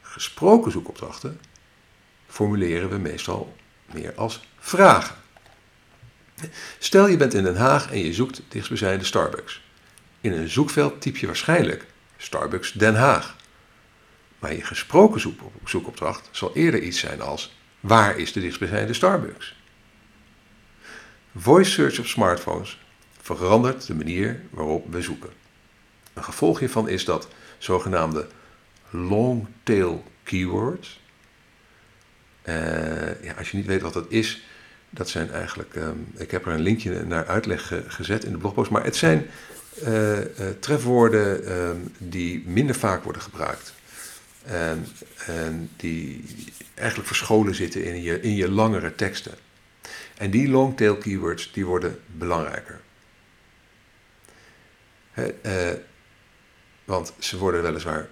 Gesproken 0.00 0.72
zoekopdrachten 0.72 1.40
formuleren 2.26 2.88
we 2.88 2.98
meestal 2.98 3.56
meer 3.92 4.14
als 4.14 4.48
vragen. 4.58 5.16
Stel 6.78 7.06
je 7.06 7.16
bent 7.16 7.34
in 7.34 7.44
Den 7.44 7.56
Haag 7.56 7.90
en 7.90 7.98
je 7.98 8.12
zoekt 8.12 8.42
dichtstbijzijnde 8.48 9.04
Starbucks. 9.04 9.62
In 10.20 10.32
een 10.32 10.48
zoekveld 10.48 11.00
typ 11.00 11.16
je 11.16 11.26
waarschijnlijk 11.26 11.86
Starbucks 12.16 12.72
Den 12.72 12.94
Haag. 12.94 13.36
Maar 14.38 14.54
je 14.54 14.64
gesproken 14.64 15.34
zoekopdracht 15.64 16.28
zal 16.30 16.54
eerder 16.54 16.82
iets 16.82 16.98
zijn 16.98 17.20
als 17.20 17.56
waar 17.80 18.18
is 18.18 18.32
de 18.32 18.40
dichtstbijzijnde 18.40 18.94
Starbucks? 18.94 19.61
Voice 21.36 21.70
search 21.70 21.98
op 21.98 22.06
smartphones 22.06 22.80
verandert 23.20 23.86
de 23.86 23.94
manier 23.94 24.40
waarop 24.50 24.92
we 24.92 25.02
zoeken. 25.02 25.30
Een 26.12 26.24
gevolg 26.24 26.58
hiervan 26.58 26.88
is 26.88 27.04
dat 27.04 27.28
zogenaamde 27.58 28.26
long 28.90 29.46
tail 29.62 30.04
keywords. 30.22 31.00
Uh, 32.44 33.22
ja, 33.22 33.32
als 33.38 33.50
je 33.50 33.56
niet 33.56 33.66
weet 33.66 33.82
wat 33.82 33.92
dat 33.92 34.06
is, 34.08 34.42
dat 34.90 35.08
zijn 35.08 35.30
eigenlijk, 35.30 35.74
ehm, 35.74 35.96
ik 36.16 36.30
heb 36.30 36.46
er 36.46 36.52
een 36.52 36.60
linkje 36.60 37.04
naar 37.04 37.26
uitleg 37.26 37.72
gezet 37.86 38.24
in 38.24 38.32
de 38.32 38.38
blogpost, 38.38 38.70
maar 38.70 38.84
het 38.84 38.96
zijn 38.96 39.26
uh, 39.82 40.18
uh, 40.18 40.24
trefwoorden 40.60 41.46
ehm, 41.46 41.76
die 41.98 42.42
minder 42.46 42.74
vaak 42.74 43.04
worden 43.04 43.22
gebruikt. 43.22 43.74
En, 44.42 44.86
en, 45.26 45.70
die 45.76 46.24
eigenlijk 46.74 47.08
verscholen 47.08 47.54
zitten 47.54 47.84
in 47.84 48.02
je, 48.02 48.20
in 48.20 48.34
je 48.34 48.50
langere 48.50 48.94
teksten. 48.94 49.34
En 50.22 50.30
die 50.30 50.48
longtail 50.48 50.96
keywords 50.96 51.52
die 51.52 51.66
worden 51.66 52.00
belangrijker. 52.06 52.80
uh, 55.14 55.70
want 56.84 57.12
ze 57.18 57.38
worden 57.38 57.62
weliswaar, 57.62 58.08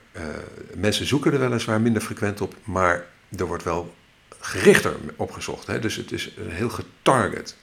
mensen 0.76 1.06
zoeken 1.06 1.32
er 1.32 1.38
weliswaar 1.38 1.80
minder 1.80 2.02
frequent 2.02 2.40
op, 2.40 2.54
maar 2.64 3.06
er 3.36 3.46
wordt 3.46 3.64
wel 3.64 3.94
gerichter 4.40 4.96
opgezocht. 5.16 5.66
Hè? 5.66 5.78
Dus 5.78 5.96
het 5.96 6.12
is 6.12 6.34
heel 6.38 6.68
getarget. 6.68 7.56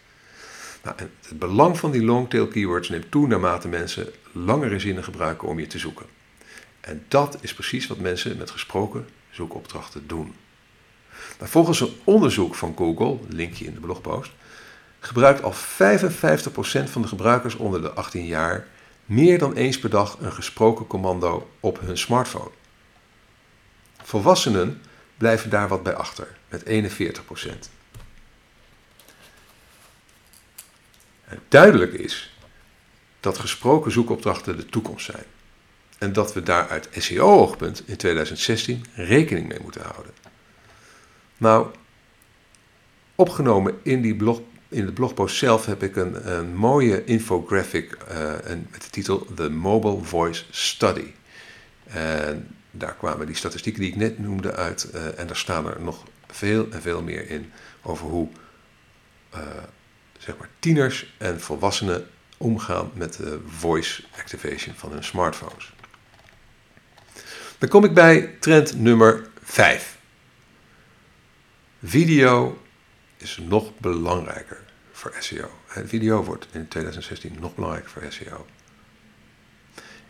Nou, 0.84 0.98
en 0.98 1.12
het 1.28 1.40
belang 1.40 1.80
van 1.80 1.92
die 1.92 2.04
longtail 2.04 2.48
keywords 2.48 2.90
neemt 2.90 3.12
toe 3.12 3.28
naarmate 3.28 3.68
mensen 3.68 4.08
langere 4.32 4.80
zinnen 4.80 5.04
gebruiken 5.04 5.48
om 5.48 5.60
je 5.60 5.68
te 5.68 5.80
zoeken. 5.80 6.06
En 6.80 7.06
dat 7.08 7.38
is 7.42 7.54
precies 7.54 7.88
wat 7.88 8.00
mensen 8.00 8.38
met 8.38 8.52
gesproken 8.52 9.08
zoekopdrachten 9.30 10.08
doen. 10.08 10.36
Nou, 11.38 11.50
volgens 11.52 11.80
een 11.80 12.00
onderzoek 12.04 12.56
van 12.56 12.74
Google, 12.78 13.18
linkje 13.28 13.66
in 13.66 13.74
de 13.74 13.80
blogpost, 13.80 14.32
gebruikt 15.00 15.44
al 15.44 15.54
55% 15.54 15.58
van 16.90 17.02
de 17.02 17.08
gebruikers 17.08 17.56
onder 17.56 17.82
de 17.82 17.92
18 17.92 18.26
jaar 18.26 18.68
meer 19.06 19.40
dan 19.40 19.54
eens 19.54 19.80
per 19.80 19.90
dag 19.90 20.18
een 20.20 20.34
gesproken 20.34 20.88
commando 20.88 21.50
op 21.60 21.80
hun 21.80 21.98
smartphone. 21.98 22.52
Volwassenen 24.04 24.82
blijven 25.18 25.50
daar 25.50 25.68
wat 25.68 25.84
bij 25.84 25.96
achter, 25.96 26.28
met 26.50 26.64
41% 26.64 27.70
Duidelijk 31.48 31.94
is 31.94 32.38
dat 33.20 33.38
gesproken 33.38 33.92
zoekopdrachten 33.92 34.58
de 34.58 34.66
toekomst 34.66 35.06
zijn. 35.06 35.24
en 35.98 36.14
dat 36.14 36.34
we 36.34 36.44
daar 36.44 36.70
uit 36.70 36.88
SEO-oogpunt 36.92 37.84
in 37.88 37.98
2016 37.98 38.86
rekening 38.94 39.48
mee 39.48 39.60
moeten 39.62 39.82
houden. 39.82 40.27
Nou, 41.38 41.68
opgenomen 43.16 43.80
in, 43.84 44.02
die 44.02 44.16
blog, 44.16 44.42
in 44.68 44.86
de 44.86 44.92
blogpost 44.92 45.36
zelf 45.36 45.66
heb 45.66 45.84
ik 45.84 45.96
een, 45.96 46.38
een 46.38 46.56
mooie 46.56 47.04
infographic 47.04 47.98
uh, 48.12 48.34
met 48.72 48.82
de 48.82 48.90
titel 48.90 49.28
The 49.36 49.50
Mobile 49.50 50.04
Voice 50.04 50.44
Study. 50.50 51.14
En 51.84 52.48
daar 52.72 52.94
kwamen 52.94 53.26
die 53.26 53.36
statistieken 53.36 53.82
die 53.82 53.92
ik 53.92 53.98
net 53.98 54.20
noemde 54.20 54.54
uit 54.54 54.90
uh, 54.96 55.20
en 55.20 55.28
daar 55.28 55.36
staan 55.36 55.68
er 55.68 55.82
nog 55.82 56.04
veel 56.28 56.68
en 56.72 56.82
veel 56.82 57.02
meer 57.02 57.30
in 57.30 57.52
over 57.82 58.08
hoe 58.08 58.28
uh, 59.34 59.40
zeg 60.18 60.38
maar 60.38 60.50
tieners 60.60 61.16
en 61.18 61.42
volwassenen 61.42 62.08
omgaan 62.38 62.92
met 62.94 63.14
de 63.14 63.40
voice 63.48 64.04
activation 64.18 64.76
van 64.76 64.92
hun 64.92 65.04
smartphones. 65.04 65.74
Dan 67.58 67.70
kom 67.70 67.84
ik 67.84 67.94
bij 67.94 68.36
trend 68.40 68.80
nummer 68.80 69.28
5. 69.44 69.97
Video 71.84 72.58
is 73.18 73.40
nog 73.48 73.78
belangrijker 73.78 74.60
voor 74.92 75.14
SEO. 75.20 75.50
Video 75.86 76.24
wordt 76.24 76.48
in 76.52 76.68
2016 76.68 77.36
nog 77.40 77.56
belangrijker 77.56 77.90
voor 77.90 78.04
SEO. 78.10 78.46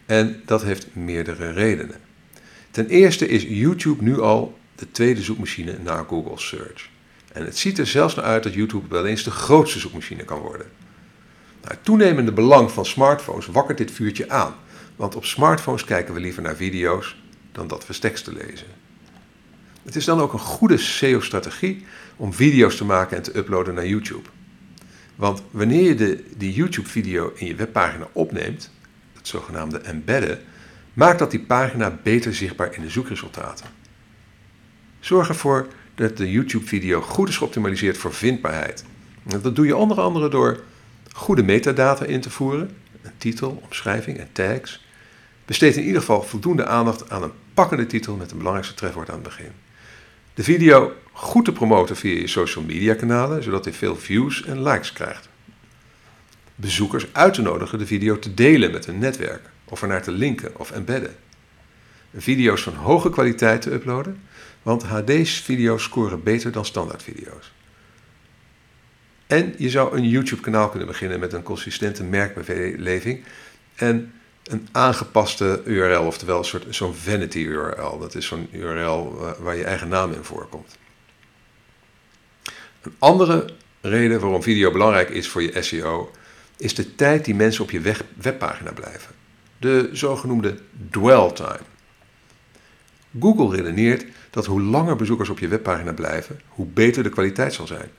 En 0.05 0.41
dat 0.45 0.63
heeft 0.63 0.95
meerdere 0.95 1.51
redenen. 1.51 2.01
Ten 2.71 2.87
eerste 2.87 3.27
is 3.27 3.43
YouTube 3.43 4.03
nu 4.03 4.19
al 4.19 4.57
de 4.75 4.91
tweede 4.91 5.21
zoekmachine 5.21 5.77
na 5.83 6.05
Google 6.07 6.39
Search. 6.39 6.89
En 7.33 7.45
het 7.45 7.57
ziet 7.57 7.77
er 7.77 7.87
zelfs 7.87 8.15
naar 8.15 8.25
uit 8.25 8.43
dat 8.43 8.53
YouTube 8.53 8.87
wel 8.87 9.05
eens 9.05 9.23
de 9.23 9.31
grootste 9.31 9.79
zoekmachine 9.79 10.23
kan 10.23 10.39
worden. 10.39 10.67
Nou, 11.61 11.73
het 11.73 11.83
toenemende 11.83 12.31
belang 12.31 12.71
van 12.71 12.85
smartphones 12.85 13.45
wakkert 13.45 13.77
dit 13.77 13.91
vuurtje 13.91 14.29
aan. 14.29 14.55
Want 14.95 15.15
op 15.15 15.25
smartphones 15.25 15.83
kijken 15.83 16.13
we 16.13 16.19
liever 16.19 16.41
naar 16.41 16.55
video's 16.55 17.21
dan 17.51 17.67
dat 17.67 17.87
we 17.87 17.99
teksten 17.99 18.33
lezen. 18.33 18.86
Het 19.87 19.95
is 19.95 20.05
dan 20.05 20.19
ook 20.19 20.33
een 20.33 20.39
goede 20.39 20.77
SEO-strategie 20.77 21.85
om 22.15 22.33
video's 22.33 22.75
te 22.77 22.85
maken 22.85 23.17
en 23.17 23.23
te 23.23 23.37
uploaden 23.37 23.73
naar 23.73 23.87
YouTube. 23.87 24.29
Want 25.15 25.41
wanneer 25.51 25.83
je 25.83 25.95
de, 25.95 26.23
die 26.37 26.53
YouTube-video 26.53 27.31
in 27.35 27.47
je 27.47 27.55
webpagina 27.55 28.07
opneemt, 28.11 28.71
het 29.13 29.27
zogenaamde 29.27 29.77
embedden, 29.77 30.39
maakt 30.93 31.19
dat 31.19 31.31
die 31.31 31.39
pagina 31.39 31.99
beter 32.03 32.35
zichtbaar 32.35 32.73
in 32.75 32.81
de 32.81 32.89
zoekresultaten. 32.89 33.65
Zorg 34.99 35.27
ervoor 35.27 35.67
dat 35.95 36.17
de 36.17 36.31
YouTube-video 36.31 37.01
goed 37.01 37.29
is 37.29 37.37
geoptimaliseerd 37.37 37.97
voor 37.97 38.13
vindbaarheid. 38.13 38.83
Dat 39.23 39.55
doe 39.55 39.65
je 39.65 39.75
onder 39.75 39.99
andere 39.99 40.29
door 40.29 40.63
goede 41.13 41.43
metadata 41.43 42.05
in 42.05 42.21
te 42.21 42.29
voeren, 42.29 42.77
een 43.01 43.17
titel, 43.17 43.61
omschrijving 43.63 44.17
en 44.17 44.29
tags. 44.31 44.85
Besteed 45.45 45.75
in 45.75 45.83
ieder 45.83 45.99
geval 45.99 46.23
voldoende 46.23 46.65
aandacht 46.65 47.09
aan 47.09 47.23
een 47.23 47.33
pakkende 47.53 47.85
titel 47.85 48.15
met 48.15 48.31
een 48.31 48.37
belangrijkste 48.37 48.75
trefwoord 48.75 49.09
aan 49.09 49.15
het 49.15 49.23
begin. 49.23 49.51
De 50.37 50.43
video 50.43 50.93
goed 51.11 51.45
te 51.45 51.51
promoten 51.51 51.95
via 51.95 52.19
je 52.19 52.27
social 52.27 52.63
media 52.63 52.93
kanalen, 52.93 53.43
zodat 53.43 53.63
hij 53.63 53.73
veel 53.73 53.95
views 53.95 54.43
en 54.43 54.63
likes 54.63 54.93
krijgt. 54.93 55.29
Bezoekers 56.55 57.05
uit 57.11 57.33
te 57.33 57.41
nodigen 57.41 57.79
de 57.79 57.85
video 57.85 58.19
te 58.19 58.33
delen 58.33 58.71
met 58.71 58.85
hun 58.85 58.99
netwerk, 58.99 59.49
of 59.63 59.81
er 59.81 59.87
naar 59.87 60.03
te 60.03 60.11
linken 60.11 60.59
of 60.59 60.71
embedden. 60.71 61.15
Video's 62.15 62.61
van 62.61 62.73
hoge 62.73 63.09
kwaliteit 63.09 63.61
te 63.61 63.71
uploaden, 63.71 64.21
want 64.61 64.83
HD-video's 64.83 65.83
scoren 65.83 66.23
beter 66.23 66.51
dan 66.51 66.65
standaardvideo's. 66.65 67.51
En 69.27 69.53
je 69.57 69.69
zou 69.69 69.97
een 69.97 70.09
YouTube-kanaal 70.09 70.69
kunnen 70.69 70.87
beginnen 70.87 71.19
met 71.19 71.33
een 71.33 71.43
consistente 71.43 72.03
merkbeleving 72.03 73.23
en 73.75 74.13
een 74.47 74.67
aangepaste 74.71 75.61
URL, 75.65 76.05
oftewel 76.05 76.37
een 76.37 76.45
soort 76.45 76.75
zo'n 76.75 76.93
vanity 76.93 77.37
URL. 77.37 77.99
Dat 77.99 78.15
is 78.15 78.25
zo'n 78.25 78.47
URL 78.51 79.33
waar 79.39 79.55
je 79.55 79.63
eigen 79.63 79.87
naam 79.87 80.11
in 80.11 80.23
voorkomt. 80.23 80.77
Een 82.81 82.95
andere 82.99 83.53
reden 83.81 84.19
waarom 84.19 84.43
video 84.43 84.71
belangrijk 84.71 85.09
is 85.09 85.27
voor 85.27 85.41
je 85.41 85.61
SEO 85.61 86.11
is 86.57 86.75
de 86.75 86.95
tijd 86.95 87.25
die 87.25 87.35
mensen 87.35 87.63
op 87.63 87.71
je 87.71 87.81
webpagina 88.15 88.71
blijven. 88.71 89.15
De 89.57 89.89
zogenoemde 89.91 90.57
dwell 90.91 91.31
time. 91.31 91.59
Google 93.19 93.55
redeneert 93.55 94.05
dat 94.29 94.45
hoe 94.45 94.61
langer 94.61 94.95
bezoekers 94.95 95.29
op 95.29 95.39
je 95.39 95.47
webpagina 95.47 95.93
blijven, 95.93 96.41
hoe 96.47 96.65
beter 96.65 97.03
de 97.03 97.09
kwaliteit 97.09 97.53
zal 97.53 97.67
zijn. 97.67 97.89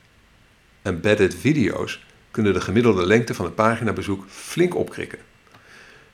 Embedded 0.83 1.35
video's 1.35 2.07
kunnen 2.31 2.53
de 2.53 2.61
gemiddelde 2.61 3.07
lengte 3.07 3.35
van 3.35 3.45
een 3.45 3.55
paginabezoek 3.55 4.25
flink 4.29 4.75
opkrikken. 4.75 5.19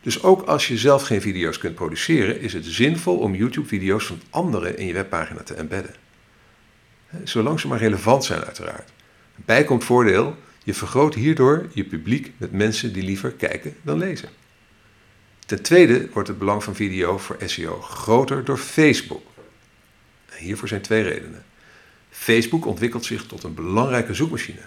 Dus 0.04 0.22
ook 0.22 0.42
als 0.42 0.68
je 0.68 0.78
zelf 0.78 1.02
geen 1.02 1.20
video's 1.20 1.58
kunt 1.58 1.74
produceren, 1.74 2.40
is 2.40 2.52
het 2.52 2.64
zinvol 2.64 3.18
om 3.18 3.34
YouTube-video's 3.34 4.06
van 4.06 4.20
anderen 4.30 4.78
in 4.78 4.86
je 4.86 4.92
webpagina 4.92 5.42
te 5.42 5.54
embedden. 5.54 5.94
Zolang 7.22 7.60
ze 7.60 7.68
maar 7.68 7.78
relevant 7.78 8.24
zijn, 8.24 8.44
uiteraard. 8.44 8.92
Bijkomt 9.34 9.84
voordeel, 9.84 10.36
je 10.64 10.74
vergroot 10.74 11.14
hierdoor 11.14 11.68
je 11.72 11.84
publiek 11.84 12.32
met 12.36 12.52
mensen 12.52 12.92
die 12.92 13.02
liever 13.02 13.30
kijken 13.30 13.76
dan 13.82 13.98
lezen. 13.98 14.28
Ten 15.46 15.62
tweede 15.62 16.08
wordt 16.12 16.28
het 16.28 16.38
belang 16.38 16.64
van 16.64 16.74
video 16.74 17.18
voor 17.18 17.36
SEO 17.44 17.80
groter 17.80 18.44
door 18.44 18.58
Facebook. 18.58 19.26
Hiervoor 20.36 20.68
zijn 20.68 20.82
twee 20.82 21.02
redenen. 21.02 21.44
Facebook 22.10 22.66
ontwikkelt 22.66 23.04
zich 23.04 23.26
tot 23.26 23.42
een 23.42 23.54
belangrijke 23.54 24.14
zoekmachine. 24.14 24.62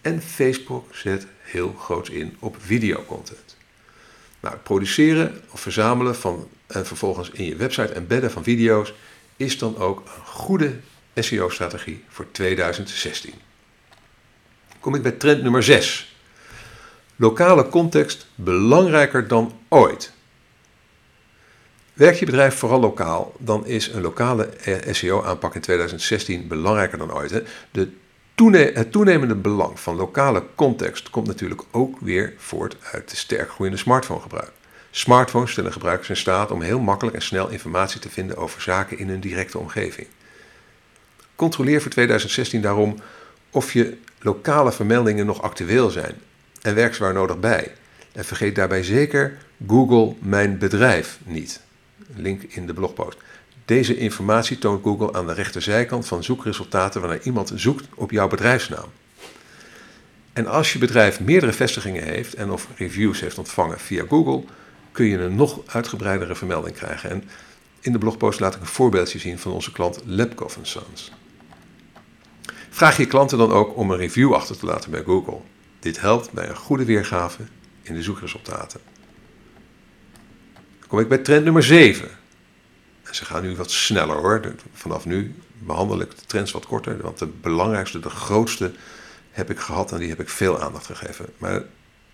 En 0.00 0.22
Facebook 0.22 0.94
zet 0.94 1.26
heel 1.42 1.72
groot 1.72 2.08
in 2.08 2.36
op 2.38 2.56
videocontent. 2.60 3.45
Nou, 4.46 4.58
produceren 4.58 5.42
of 5.50 5.60
verzamelen 5.60 6.16
van 6.16 6.48
en 6.66 6.86
vervolgens 6.86 7.30
in 7.30 7.44
je 7.44 7.56
website 7.56 7.92
embedden 7.92 8.30
van 8.30 8.42
video's 8.42 8.94
is 9.36 9.58
dan 9.58 9.78
ook 9.78 9.98
een 9.98 10.24
goede 10.24 10.76
SEO-strategie 11.14 12.04
voor 12.08 12.26
2016. 12.30 13.34
Kom 14.80 14.94
ik 14.94 15.02
bij 15.02 15.12
trend 15.12 15.42
nummer 15.42 15.62
6. 15.62 16.16
Lokale 17.16 17.68
context 17.68 18.26
belangrijker 18.34 19.28
dan 19.28 19.58
ooit. 19.68 20.12
Werkt 21.92 22.18
je 22.18 22.26
bedrijf 22.26 22.54
vooral 22.54 22.80
lokaal, 22.80 23.34
dan 23.38 23.66
is 23.66 23.88
een 23.88 24.02
lokale 24.02 24.48
SEO-aanpak 24.90 25.54
in 25.54 25.60
2016 25.60 26.48
belangrijker 26.48 26.98
dan 26.98 27.12
ooit. 27.12 27.42
De 27.70 27.88
het 28.36 28.92
toenemende 28.92 29.34
belang 29.34 29.80
van 29.80 29.96
lokale 29.96 30.42
context 30.54 31.10
komt 31.10 31.26
natuurlijk 31.26 31.62
ook 31.70 32.00
weer 32.00 32.34
voort 32.36 32.76
uit 32.92 33.10
de 33.10 33.16
sterk 33.16 33.50
groeiende 33.50 33.78
smartphonegebruik. 33.78 34.50
Smartphones 34.90 35.50
stellen 35.50 35.72
gebruikers 35.72 36.08
in 36.08 36.16
staat 36.16 36.50
om 36.50 36.62
heel 36.62 36.80
makkelijk 36.80 37.16
en 37.16 37.22
snel 37.22 37.48
informatie 37.48 38.00
te 38.00 38.10
vinden 38.10 38.36
over 38.36 38.62
zaken 38.62 38.98
in 38.98 39.08
hun 39.08 39.20
directe 39.20 39.58
omgeving. 39.58 40.06
Controleer 41.34 41.82
voor 41.82 41.90
2016 41.90 42.60
daarom 42.60 42.98
of 43.50 43.72
je 43.72 43.98
lokale 44.20 44.72
vermeldingen 44.72 45.26
nog 45.26 45.42
actueel 45.42 45.90
zijn 45.90 46.14
en 46.62 46.74
werk 46.74 46.96
waar 46.96 47.12
nodig 47.12 47.40
bij. 47.40 47.72
En 48.12 48.24
vergeet 48.24 48.54
daarbij 48.54 48.82
zeker 48.82 49.38
Google 49.66 50.14
Mijn 50.18 50.58
Bedrijf 50.58 51.18
niet. 51.24 51.60
Link 52.14 52.42
in 52.42 52.66
de 52.66 52.74
blogpost. 52.74 53.18
Deze 53.66 53.96
informatie 53.96 54.58
toont 54.58 54.82
Google 54.82 55.12
aan 55.12 55.26
de 55.26 55.32
rechterzijkant 55.32 56.06
van 56.06 56.24
zoekresultaten 56.24 57.00
wanneer 57.00 57.22
iemand 57.22 57.52
zoekt 57.54 57.88
op 57.94 58.10
jouw 58.10 58.28
bedrijfsnaam. 58.28 58.88
En 60.32 60.46
als 60.46 60.72
je 60.72 60.78
bedrijf 60.78 61.20
meerdere 61.20 61.52
vestigingen 61.52 62.02
heeft 62.02 62.34
en 62.34 62.50
of 62.50 62.68
reviews 62.76 63.20
heeft 63.20 63.38
ontvangen 63.38 63.78
via 63.78 64.04
Google, 64.08 64.44
kun 64.92 65.06
je 65.06 65.18
een 65.18 65.34
nog 65.34 65.60
uitgebreidere 65.66 66.34
vermelding 66.34 66.76
krijgen. 66.76 67.10
En 67.10 67.24
in 67.80 67.92
de 67.92 67.98
blogpost 67.98 68.40
laat 68.40 68.54
ik 68.54 68.60
een 68.60 68.66
voorbeeldje 68.66 69.18
zien 69.18 69.38
van 69.38 69.52
onze 69.52 69.72
klant 69.72 70.02
Labcoff 70.04 70.58
Sons. 70.62 71.12
Vraag 72.70 72.96
je 72.96 73.06
klanten 73.06 73.38
dan 73.38 73.52
ook 73.52 73.76
om 73.76 73.90
een 73.90 73.96
review 73.96 74.34
achter 74.34 74.58
te 74.58 74.66
laten 74.66 74.90
bij 74.90 75.02
Google. 75.02 75.40
Dit 75.78 76.00
helpt 76.00 76.32
bij 76.32 76.48
een 76.48 76.56
goede 76.56 76.84
weergave 76.84 77.42
in 77.82 77.94
de 77.94 78.02
zoekresultaten. 78.02 78.80
Dan 80.78 80.88
kom 80.88 80.98
ik 80.98 81.08
bij 81.08 81.18
trend 81.18 81.44
nummer 81.44 81.62
7. 81.62 82.08
Ze 83.16 83.24
gaan 83.24 83.42
nu 83.42 83.56
wat 83.56 83.70
sneller 83.70 84.16
hoor. 84.16 84.54
Vanaf 84.72 85.04
nu 85.04 85.34
behandel 85.58 86.00
ik 86.00 86.10
de 86.10 86.26
trends 86.26 86.52
wat 86.52 86.66
korter, 86.66 87.02
want 87.02 87.18
de 87.18 87.26
belangrijkste, 87.26 87.98
de 87.98 88.10
grootste 88.10 88.72
heb 89.30 89.50
ik 89.50 89.58
gehad 89.58 89.92
en 89.92 89.98
die 89.98 90.08
heb 90.08 90.20
ik 90.20 90.28
veel 90.28 90.60
aandacht 90.60 90.86
gegeven. 90.86 91.26
Maar 91.38 91.62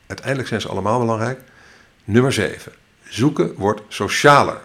uiteindelijk 0.06 0.48
zijn 0.48 0.60
ze 0.60 0.68
allemaal 0.68 0.98
belangrijk. 0.98 1.40
Nummer 2.04 2.32
7. 2.32 2.72
Zoeken 3.08 3.54
wordt 3.54 3.82
socialer. 3.88 4.60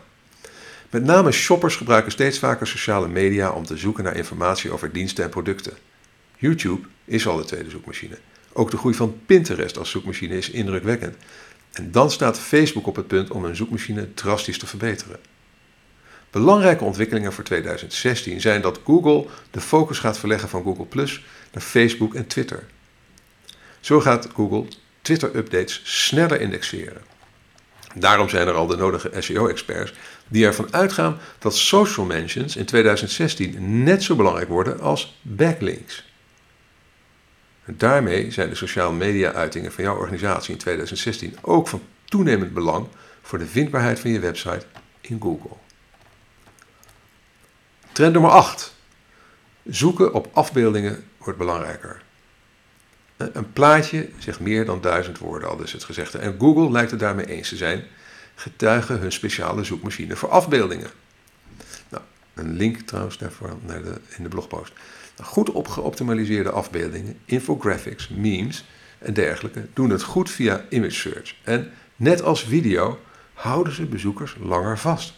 Met 0.89 1.04
name 1.04 1.32
shoppers 1.32 1.76
gebruiken 1.76 2.12
steeds 2.12 2.39
vaker 2.39 2.67
sociale 2.67 3.08
media 3.08 3.52
om 3.52 3.65
te 3.65 3.78
zoeken 3.78 4.04
naar 4.04 4.15
informatie 4.15 4.71
over 4.71 4.91
diensten 4.91 5.23
en 5.23 5.30
producten. 5.30 5.73
YouTube 6.38 6.88
is 7.06 7.28
al 7.28 7.38
de 7.38 7.45
tweede 7.45 7.69
zoekmachine. 7.69 8.17
Ook 8.54 8.71
de 8.71 8.78
groei 8.78 8.95
van 8.95 9.19
Pinterest 9.26 9.78
als 9.78 9.89
zoekmachine 9.89 10.38
is 10.38 10.50
indrukwekkend. 10.50 11.15
En 11.71 11.91
dan 11.91 12.12
staat 12.12 12.39
Facebook 12.39 12.88
op 12.88 12.95
het 12.95 13.08
punt 13.08 13.30
om 13.30 13.43
hun 13.43 13.56
zoekmachine 13.56 14.13
drastisch 14.13 14.60
te 14.60 14.67
verbeteren. 14.67 15.19
Belangrijke 16.32 16.84
ontwikkelingen 16.84 17.34
voor 17.34 17.44
2016 17.44 18.42
zijn 18.42 18.62
dat 18.62 18.80
Google 18.86 19.26
de 19.52 19.62
focus 19.62 20.00
gaat 20.00 20.20
verleggen 20.20 20.50
van 20.50 20.63
Google 20.63 20.86
Plus 20.86 21.24
naar 21.52 21.63
Facebook 21.63 22.16
en 22.16 22.28
Twitter. 22.28 22.63
Zo 23.80 24.00
gaat 24.00 24.30
Google 24.34 24.66
Twitter-updates 25.02 25.82
sneller 25.84 26.42
indexeren. 26.42 27.02
Daarom 27.96 28.30
zijn 28.30 28.48
er 28.48 28.54
al 28.54 28.68
de 28.68 28.76
nodige 28.76 29.12
SEO-experts 29.20 29.94
die 30.28 30.46
ervan 30.46 30.74
uitgaan 30.74 31.18
dat 31.40 31.56
social 31.56 32.06
mentions 32.06 32.56
in 32.56 32.66
2016 32.66 33.84
net 33.84 34.04
zo 34.04 34.16
belangrijk 34.16 34.50
worden 34.50 34.80
als 34.80 35.20
backlinks. 35.22 36.06
daarmee 37.66 38.32
zijn 38.32 38.50
de 38.50 38.56
sociale 38.56 38.94
media-uitingen 38.94 39.72
van 39.72 39.84
jouw 39.84 39.96
organisatie 39.96 40.52
in 40.52 40.60
2016 40.60 41.38
ook 41.42 41.68
van 41.68 41.82
toenemend 42.06 42.54
belang 42.54 42.88
voor 43.22 43.40
de 43.40 43.48
vindbaarheid 43.48 44.00
van 44.00 44.12
je 44.12 44.20
website 44.20 44.66
in 45.02 45.22
Google. 45.22 45.66
Trend 47.98 48.14
nummer 48.14 48.32
8. 48.32 48.74
Zoeken 49.66 50.14
op 50.14 50.30
afbeeldingen 50.34 51.04
wordt 51.18 51.40
belangrijker. 51.40 52.02
Een 53.18 53.54
plaatje 53.54 54.10
zegt 54.18 54.40
meer 54.40 54.66
dan 54.66 54.82
duizend 54.82 55.18
woorden, 55.18 55.50
al 55.50 55.62
is 55.62 55.72
het 55.72 55.84
gezegde. 55.84 56.18
En 56.18 56.36
Google 56.40 56.72
lijkt 56.72 56.92
het 56.92 57.00
daarmee 57.00 57.26
eens 57.26 57.50
te 57.50 57.56
zijn, 57.56 57.84
getuigen 58.36 59.00
hun 59.00 59.12
speciale 59.12 59.64
zoekmachine 59.64 60.16
voor 60.16 60.30
afbeeldingen. 60.30 60.90
Nou, 61.90 62.04
een 62.34 62.54
link 62.54 62.80
trouwens 62.80 63.18
daarvoor 63.18 63.58
naar 63.62 63.82
in 64.18 64.24
de 64.24 64.30
blogpost. 64.30 64.74
Nou, 65.18 65.30
goed 65.30 65.52
opgeoptimaliseerde 65.52 66.52
afbeeldingen, 66.52 67.20
infographics, 67.26 68.08
memes 68.08 68.66
en 69.00 69.14
dergelijke 69.14 69.68
doen 69.74 69.90
het 69.90 70.04
goed 70.04 70.30
via 70.30 70.66
image 70.70 70.92
search. 70.92 71.36
En 71.44 71.72
net 71.96 72.22
als 72.22 72.44
video 72.44 73.00
houden 73.34 73.74
ze 73.74 73.86
bezoekers 73.86 74.36
langer 74.40 74.78
vast. 74.78 75.14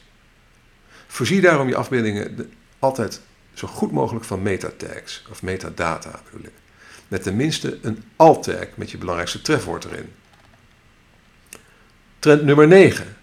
Voorzie 1.08 1.42
daarom 1.42 1.68
je 1.68 1.76
afbeeldingen 1.76 2.52
altijd 2.80 3.22
zo 3.54 3.68
goed 3.68 3.92
mogelijk 3.92 4.26
van 4.26 4.42
metatags 4.42 5.24
of 5.30 5.42
metadata 5.42 6.22
bedoel 6.26 6.46
ik. 6.46 6.54
Met 7.08 7.24
tenminste 7.24 7.80
een 7.82 8.04
alt-tag 8.15 8.68
met 8.76 8.92
je 8.92 8.98
belangrijkste 8.98 9.42
trefwoord 9.42 9.86
erin. 9.86 10.13
Trend 12.20 12.44
nummer 12.44 12.68
9. 12.68 13.18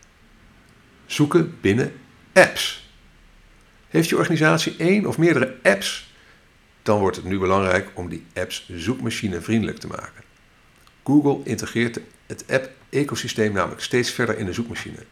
Zoeken 1.07 1.59
binnen 1.61 1.93
apps. 2.33 2.91
Heeft 3.89 4.09
je 4.09 4.17
organisatie 4.17 4.77
één 4.79 5.07
of 5.07 5.19
meerdere 5.19 5.57
apps? 5.63 6.15
Dan 6.83 6.99
wordt 6.99 7.17
het 7.17 7.25
nu 7.25 7.39
belangrijk 7.39 7.91
om 7.95 8.09
die 8.09 8.27
apps 8.35 8.69
zoekmachinevriendelijk 8.73 9.79
te 9.79 9.87
maken. 9.87 10.25
Google 11.05 11.41
integreert 11.45 12.01
het 12.27 12.45
app-ecosysteem 12.51 13.53
namelijk 13.53 13.83
steeds 13.83 14.11
verder 14.11 14.39
in 14.39 14.47
de 14.47 14.53
zoekmachine. 14.53 15.05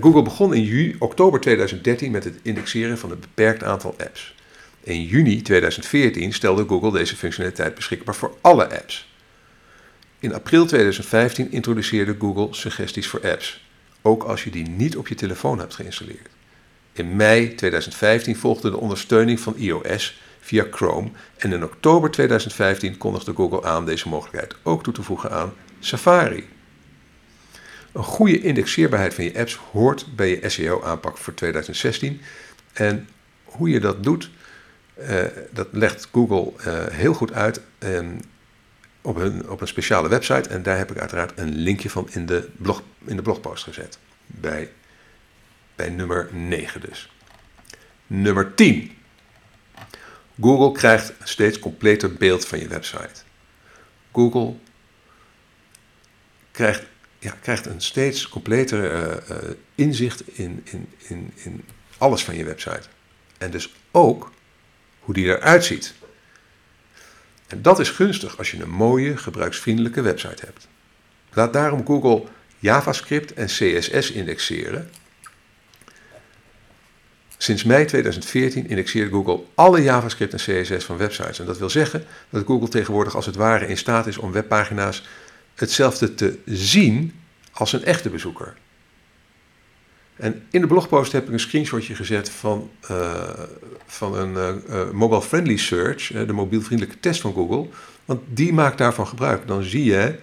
Google 0.00 0.22
begon 0.22 0.54
in 0.54 0.62
juli, 0.62 0.96
oktober 0.98 1.40
2013 1.40 2.10
met 2.10 2.24
het 2.24 2.38
indexeren 2.42 2.98
van 2.98 3.10
een 3.10 3.20
beperkt 3.20 3.62
aantal 3.62 3.94
apps. 3.98 4.34
In 4.80 5.02
juni 5.02 5.42
2014 5.42 6.32
stelde 6.32 6.64
Google 6.68 6.92
deze 6.92 7.16
functionaliteit 7.16 7.74
beschikbaar 7.74 8.14
voor 8.14 8.36
alle 8.40 8.78
apps. 8.78 9.14
In 10.18 10.34
april 10.34 10.66
2015 10.66 11.50
introduceerde 11.50 12.16
Google 12.18 12.48
suggesties 12.50 13.08
voor 13.08 13.20
apps, 13.30 13.64
ook 14.02 14.22
als 14.22 14.44
je 14.44 14.50
die 14.50 14.68
niet 14.68 14.96
op 14.96 15.08
je 15.08 15.14
telefoon 15.14 15.58
hebt 15.58 15.74
geïnstalleerd. 15.74 16.28
In 16.92 17.16
mei 17.16 17.54
2015 17.54 18.36
volgde 18.36 18.70
de 18.70 18.78
ondersteuning 18.78 19.40
van 19.40 19.54
iOS 19.56 20.20
via 20.40 20.66
Chrome 20.70 21.10
en 21.36 21.52
in 21.52 21.64
oktober 21.64 22.10
2015 22.10 22.98
kondigde 22.98 23.34
Google 23.34 23.64
aan 23.64 23.86
deze 23.86 24.08
mogelijkheid 24.08 24.54
ook 24.62 24.82
toe 24.82 24.92
te 24.92 25.02
voegen 25.02 25.30
aan 25.30 25.52
Safari. 25.80 26.48
Een 27.92 28.02
goede 28.02 28.40
indexeerbaarheid 28.40 29.14
van 29.14 29.24
je 29.24 29.38
apps 29.38 29.54
hoort 29.54 30.16
bij 30.16 30.28
je 30.28 30.48
SEO-aanpak 30.48 31.18
voor 31.18 31.34
2016 31.34 32.20
en 32.72 33.08
hoe 33.44 33.68
je 33.68 33.80
dat 33.80 34.02
doet, 34.02 34.30
uh, 34.98 35.24
dat 35.50 35.68
legt 35.70 36.08
Google 36.12 36.52
uh, 36.66 36.86
heel 36.86 37.14
goed 37.14 37.32
uit 37.32 37.60
um, 37.78 38.20
op, 39.00 39.16
hun, 39.16 39.48
op 39.48 39.60
een 39.60 39.68
speciale 39.68 40.08
website. 40.08 40.48
En 40.48 40.62
daar 40.62 40.78
heb 40.78 40.90
ik 40.90 40.98
uiteraard 40.98 41.38
een 41.38 41.54
linkje 41.54 41.90
van 41.90 42.08
in 42.10 42.26
de, 42.26 42.48
blog, 42.56 42.82
in 43.04 43.16
de 43.16 43.22
blogpost 43.22 43.64
gezet. 43.64 43.98
Bij, 44.26 44.70
bij 45.74 45.88
nummer 45.88 46.28
9 46.32 46.80
dus. 46.80 47.12
Nummer 48.06 48.54
10. 48.54 48.92
Google 50.40 50.72
krijgt 50.72 51.08
een 51.08 51.28
steeds 51.28 51.58
completer 51.58 52.14
beeld 52.14 52.46
van 52.46 52.58
je 52.58 52.68
website. 52.68 53.22
Google 54.12 54.54
krijgt, 56.50 56.86
ja, 57.22 57.36
krijgt 57.40 57.66
een 57.66 57.80
steeds 57.80 58.28
completer 58.28 58.92
uh, 58.92 59.16
uh, 59.30 59.50
inzicht 59.74 60.22
in, 60.38 60.62
in, 60.64 60.88
in, 60.98 61.32
in 61.34 61.64
alles 61.98 62.24
van 62.24 62.36
je 62.36 62.44
website. 62.44 62.82
En 63.38 63.50
dus 63.50 63.74
ook 63.90 64.32
hoe 64.98 65.14
die 65.14 65.24
eruit 65.24 65.64
ziet. 65.64 65.94
En 67.46 67.62
dat 67.62 67.78
is 67.78 67.90
gunstig 67.90 68.38
als 68.38 68.50
je 68.50 68.62
een 68.62 68.70
mooie, 68.70 69.16
gebruiksvriendelijke 69.16 70.00
website 70.00 70.44
hebt. 70.44 70.68
Laat 71.32 71.52
daarom 71.52 71.86
Google 71.86 72.24
JavaScript 72.58 73.34
en 73.34 73.46
CSS 73.46 74.10
indexeren. 74.10 74.90
Sinds 77.36 77.64
mei 77.64 77.84
2014 77.84 78.68
indexeert 78.68 79.10
Google 79.10 79.40
alle 79.54 79.82
JavaScript 79.82 80.32
en 80.32 80.62
CSS 80.62 80.84
van 80.84 80.96
websites. 80.96 81.38
En 81.38 81.46
dat 81.46 81.58
wil 81.58 81.70
zeggen 81.70 82.04
dat 82.30 82.46
Google 82.46 82.68
tegenwoordig 82.68 83.14
als 83.14 83.26
het 83.26 83.36
ware 83.36 83.66
in 83.66 83.76
staat 83.76 84.06
is 84.06 84.16
om 84.16 84.32
webpagina's 84.32 85.02
hetzelfde 85.62 86.14
te 86.14 86.38
zien 86.44 87.12
als 87.52 87.72
een 87.72 87.84
echte 87.84 88.10
bezoeker. 88.10 88.54
En 90.16 90.42
in 90.50 90.60
de 90.60 90.66
blogpost 90.66 91.12
heb 91.12 91.26
ik 91.26 91.32
een 91.32 91.40
screenshotje 91.40 91.94
gezet 91.94 92.30
van, 92.30 92.70
uh, 92.90 93.22
van 93.86 94.16
een 94.16 94.62
uh, 94.68 94.90
mobile 94.90 95.22
friendly 95.22 95.56
search, 95.56 96.06
de 96.06 96.32
mobielvriendelijke 96.32 97.00
test 97.00 97.20
van 97.20 97.32
Google. 97.32 97.68
Want 98.04 98.20
die 98.28 98.52
maakt 98.52 98.78
daarvan 98.78 99.06
gebruik. 99.06 99.46
Dan 99.46 99.62
zie 99.62 99.84
je 99.84 100.18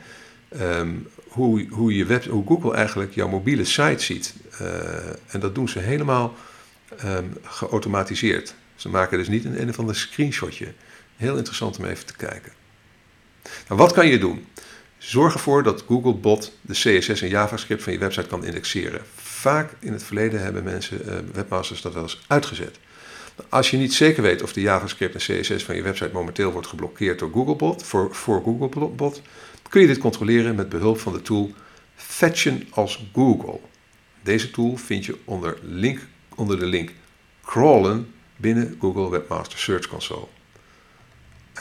um, 0.61 1.07
hoe, 1.27 1.67
hoe, 1.69 1.95
je 1.95 2.05
web, 2.05 2.25
hoe 2.25 2.47
Google 2.47 2.73
eigenlijk 2.73 3.13
jouw 3.13 3.27
mobiele 3.27 3.63
site 3.63 4.03
ziet. 4.03 4.33
en 5.27 5.39
dat 5.39 5.55
doen 5.55 5.69
ze 5.69 5.79
helemaal 5.79 6.35
um, 7.05 7.33
geautomatiseerd. 7.43 8.55
Ze 8.75 8.89
maken 8.89 9.17
dus 9.17 9.27
niet 9.27 9.45
een 9.45 9.61
een 9.61 9.69
of 9.69 9.79
ander 9.79 9.95
screenshotje. 9.95 10.73
Heel 11.15 11.37
interessant 11.37 11.77
om 11.77 11.85
even 11.85 12.05
te 12.05 12.15
kijken. 12.15 12.51
Nou, 13.67 13.79
wat 13.79 13.93
kan 13.93 14.07
je 14.07 14.19
doen? 14.19 14.45
Zorg 14.99 15.33
ervoor 15.33 15.63
dat 15.63 15.83
Googlebot 15.87 16.51
de 16.61 16.73
CSS 16.73 17.21
en 17.21 17.29
JavaScript 17.29 17.83
van 17.83 17.93
je 17.93 17.99
website 17.99 18.27
kan 18.27 18.45
indexeren. 18.45 19.01
Vaak 19.15 19.73
in 19.79 19.91
het 19.93 20.03
verleden 20.03 20.41
hebben 20.41 20.63
mensen, 20.63 21.01
uh, 21.05 21.13
webmasters, 21.33 21.81
dat 21.81 21.93
wel 21.93 22.03
eens 22.03 22.21
uitgezet. 22.27 22.79
Als 23.49 23.71
je 23.71 23.77
niet 23.77 23.93
zeker 23.93 24.23
weet 24.23 24.43
of 24.43 24.53
de 24.53 24.61
JavaScript 24.61 25.13
en 25.13 25.41
CSS 25.41 25.63
van 25.63 25.75
je 25.75 25.81
website 25.81 26.09
momenteel 26.13 26.51
wordt 26.51 26.67
geblokkeerd 26.67 27.19
door 27.19 27.31
Googlebot, 27.31 27.83
voor, 27.83 28.15
voor 28.15 28.41
Googlebot, 28.43 29.21
kun 29.69 29.81
je 29.81 29.87
dit 29.87 29.97
controleren 29.97 30.55
met 30.55 30.69
behulp 30.69 30.99
van 30.99 31.13
de 31.13 31.21
tool 31.21 31.51
Fetchen 31.95 32.67
als 32.69 33.09
Google. 33.13 33.59
Deze 34.23 34.51
tool 34.51 34.75
vind 34.75 35.05
je 35.05 35.17
onder, 35.25 35.57
link, 35.61 35.99
onder 36.35 36.59
de 36.59 36.65
link 36.65 36.91
crawlen 37.45 38.13
binnen 38.35 38.77
Google 38.79 39.09
Webmaster 39.09 39.59
Search 39.59 39.87
Console. 39.87 40.27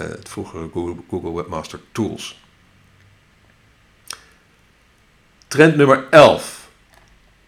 Uh, 0.01 0.09
het 0.09 0.29
vroegere 0.29 0.69
Google 1.09 1.35
Webmaster 1.35 1.81
Tools. 1.93 2.41
Trend 5.49 5.77
nummer 5.77 6.07
11. 6.11 6.69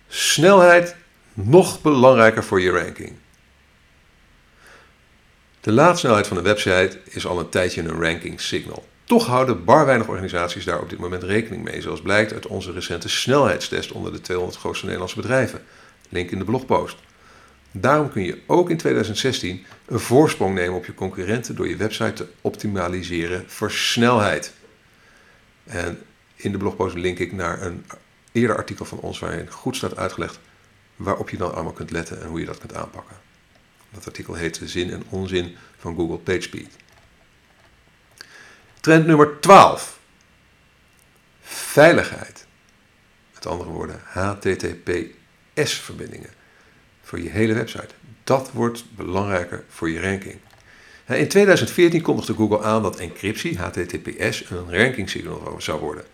Snelheid 0.08 0.96
nog 1.32 1.80
belangrijker 1.80 2.44
voor 2.44 2.60
je 2.60 2.70
ranking. 2.70 3.12
De 5.60 5.72
laadsnelheid 5.72 6.26
van 6.26 6.36
een 6.36 6.42
website 6.42 6.98
is 7.04 7.26
al 7.26 7.38
een 7.38 7.48
tijdje 7.48 7.82
een 7.82 8.00
ranking 8.00 8.40
signal. 8.40 8.88
Toch 9.04 9.26
houden 9.26 9.64
bar 9.64 9.86
weinig 9.86 10.08
organisaties 10.08 10.64
daar 10.64 10.80
op 10.80 10.90
dit 10.90 10.98
moment 10.98 11.22
rekening 11.22 11.64
mee, 11.64 11.80
zoals 11.80 12.02
blijkt 12.02 12.32
uit 12.32 12.46
onze 12.46 12.72
recente 12.72 13.08
snelheidstest 13.08 13.92
onder 13.92 14.12
de 14.12 14.20
200 14.20 14.58
grootste 14.58 14.84
Nederlandse 14.84 15.20
bedrijven. 15.20 15.62
Link 16.08 16.30
in 16.30 16.38
de 16.38 16.44
blogpost. 16.44 16.96
Daarom 17.72 18.10
kun 18.10 18.24
je 18.24 18.38
ook 18.46 18.70
in 18.70 18.76
2016 18.76 19.66
een 19.86 20.00
voorsprong 20.00 20.54
nemen 20.54 20.76
op 20.76 20.86
je 20.86 20.94
concurrenten 20.94 21.56
door 21.56 21.68
je 21.68 21.76
website 21.76 22.12
te 22.12 22.26
optimaliseren 22.40 23.44
voor 23.46 23.70
snelheid. 23.70 24.52
En 25.64 26.02
in 26.42 26.52
de 26.52 26.58
blogpost 26.58 26.94
link 26.94 27.18
ik 27.18 27.32
naar 27.32 27.62
een 27.62 27.84
eerder 28.32 28.56
artikel 28.56 28.84
van 28.84 28.98
ons 28.98 29.18
waarin 29.18 29.50
goed 29.50 29.76
staat 29.76 29.96
uitgelegd 29.96 30.38
waarop 30.96 31.30
je 31.30 31.36
dan 31.36 31.54
allemaal 31.54 31.72
kunt 31.72 31.90
letten 31.90 32.20
en 32.20 32.28
hoe 32.28 32.40
je 32.40 32.46
dat 32.46 32.58
kunt 32.58 32.74
aanpakken. 32.74 33.16
Dat 33.90 34.06
artikel 34.06 34.34
heet 34.34 34.60
Zin 34.64 34.90
en 34.90 35.02
onzin 35.08 35.56
van 35.78 35.96
Google 35.96 36.18
PageSpeed. 36.18 36.76
Trend 38.80 39.06
nummer 39.06 39.40
12. 39.40 39.98
Veiligheid. 41.40 42.46
Met 43.34 43.46
andere 43.46 43.70
woorden, 43.70 44.00
HTTPS-verbindingen 44.04 46.30
voor 47.02 47.20
je 47.20 47.28
hele 47.28 47.54
website. 47.54 47.94
Dat 48.24 48.50
wordt 48.52 48.84
belangrijker 48.96 49.64
voor 49.68 49.90
je 49.90 50.00
ranking. 50.00 50.38
In 51.06 51.28
2014 51.28 52.02
kondigde 52.02 52.34
Google 52.34 52.62
aan 52.62 52.82
dat 52.82 52.98
encryptie, 52.98 53.58
HTTPS, 53.58 54.50
een 54.50 54.76
rankingsignal 54.76 55.56
zou 55.58 55.80
worden. 55.80 56.04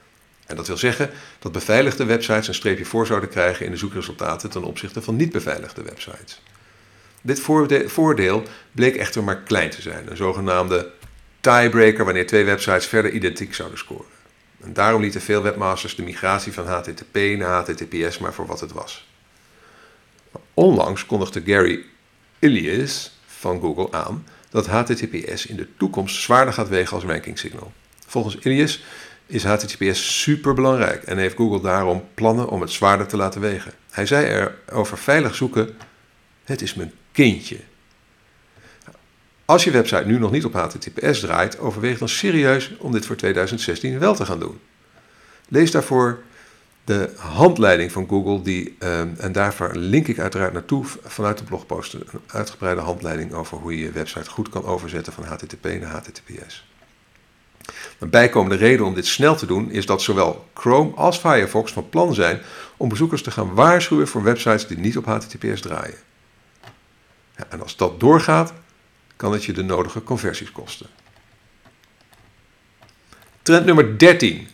En 0.46 0.56
dat 0.56 0.66
wil 0.66 0.76
zeggen 0.76 1.10
dat 1.38 1.52
beveiligde 1.52 2.04
websites 2.04 2.48
een 2.48 2.54
streepje 2.54 2.84
voor 2.84 3.06
zouden 3.06 3.28
krijgen 3.28 3.64
in 3.64 3.70
de 3.70 3.76
zoekresultaten 3.76 4.50
ten 4.50 4.64
opzichte 4.64 5.02
van 5.02 5.16
niet 5.16 5.32
beveiligde 5.32 5.82
websites. 5.82 6.42
Dit 7.22 7.40
voordeel 7.86 8.42
bleek 8.72 8.96
echter 8.96 9.24
maar 9.24 9.42
klein 9.42 9.70
te 9.70 9.82
zijn, 9.82 10.10
een 10.10 10.16
zogenaamde 10.16 10.92
tiebreaker 11.40 12.04
wanneer 12.04 12.26
twee 12.26 12.44
websites 12.44 12.86
verder 12.86 13.10
identiek 13.10 13.54
zouden 13.54 13.78
scoren. 13.78 14.14
En 14.60 14.72
daarom 14.72 15.00
lieten 15.00 15.20
veel 15.20 15.42
webmasters 15.42 15.96
de 15.96 16.02
migratie 16.02 16.52
van 16.52 16.66
HTTP 16.66 17.14
naar 17.14 17.50
HTTPS 17.50 18.18
maar 18.18 18.34
voor 18.34 18.46
wat 18.46 18.60
het 18.60 18.72
was. 18.72 19.08
Onlangs 20.54 21.06
kondigde 21.06 21.42
Gary 21.44 21.84
Ilias 22.38 23.18
van 23.26 23.60
Google 23.60 23.92
aan 23.92 24.26
dat 24.50 24.66
HTTPS 24.66 25.46
in 25.46 25.56
de 25.56 25.68
toekomst 25.76 26.20
zwaarder 26.22 26.54
gaat 26.54 26.68
wegen 26.68 26.94
als 26.94 27.04
ranking 27.04 27.38
signal. 27.38 27.72
Volgens 28.06 28.36
Ilias 28.36 28.84
is 29.26 29.44
HTTPS 29.44 30.22
superbelangrijk 30.22 31.02
en 31.02 31.18
heeft 31.18 31.36
Google 31.36 31.60
daarom 31.60 32.04
plannen 32.14 32.48
om 32.48 32.60
het 32.60 32.70
zwaarder 32.70 33.06
te 33.06 33.16
laten 33.16 33.40
wegen. 33.40 33.72
Hij 33.90 34.06
zei 34.06 34.26
er 34.26 34.58
over 34.72 34.98
veilig 34.98 35.34
zoeken: 35.34 35.76
Het 36.44 36.62
is 36.62 36.74
mijn 36.74 36.92
kindje. 37.12 37.58
Als 39.44 39.64
je 39.64 39.70
website 39.70 40.06
nu 40.06 40.18
nog 40.18 40.30
niet 40.30 40.44
op 40.44 40.52
HTTPS 40.52 41.20
draait, 41.20 41.58
overweeg 41.58 41.98
dan 41.98 42.08
serieus 42.08 42.76
om 42.78 42.92
dit 42.92 43.06
voor 43.06 43.16
2016 43.16 43.98
wel 43.98 44.14
te 44.14 44.26
gaan 44.26 44.38
doen. 44.38 44.60
Lees 45.48 45.70
daarvoor 45.70 46.22
de 46.84 47.10
handleiding 47.16 47.92
van 47.92 48.08
Google, 48.08 48.42
die, 48.42 48.76
ehm, 48.78 49.08
en 49.18 49.32
daarvoor 49.32 49.70
link 49.74 50.06
ik 50.06 50.18
uiteraard 50.18 50.52
naartoe 50.52 50.84
vanuit 51.04 51.38
de 51.38 51.44
blogpost. 51.44 51.92
Een 51.92 52.06
uitgebreide 52.26 52.80
handleiding 52.80 53.32
over 53.32 53.58
hoe 53.58 53.76
je 53.76 53.84
je 53.84 53.90
website 53.90 54.30
goed 54.30 54.48
kan 54.48 54.64
overzetten 54.64 55.12
van 55.12 55.24
HTTP 55.24 55.64
naar 55.64 55.90
HTTPS. 55.90 56.75
Een 57.98 58.10
bijkomende 58.10 58.56
reden 58.56 58.86
om 58.86 58.94
dit 58.94 59.06
snel 59.06 59.36
te 59.36 59.46
doen 59.46 59.70
is 59.70 59.86
dat 59.86 60.02
zowel 60.02 60.48
Chrome 60.54 60.94
als 60.94 61.18
Firefox 61.18 61.72
van 61.72 61.88
plan 61.88 62.14
zijn 62.14 62.40
om 62.76 62.88
bezoekers 62.88 63.22
te 63.22 63.30
gaan 63.30 63.54
waarschuwen 63.54 64.08
voor 64.08 64.22
websites 64.22 64.66
die 64.66 64.78
niet 64.78 64.96
op 64.96 65.04
HTTPS 65.04 65.60
draaien. 65.60 65.98
En 67.48 67.62
als 67.62 67.76
dat 67.76 68.00
doorgaat, 68.00 68.52
kan 69.16 69.32
het 69.32 69.44
je 69.44 69.52
de 69.52 69.62
nodige 69.62 70.02
conversies 70.02 70.52
kosten. 70.52 70.86
Trend 73.42 73.66
nummer 73.66 73.98
13. 73.98 74.48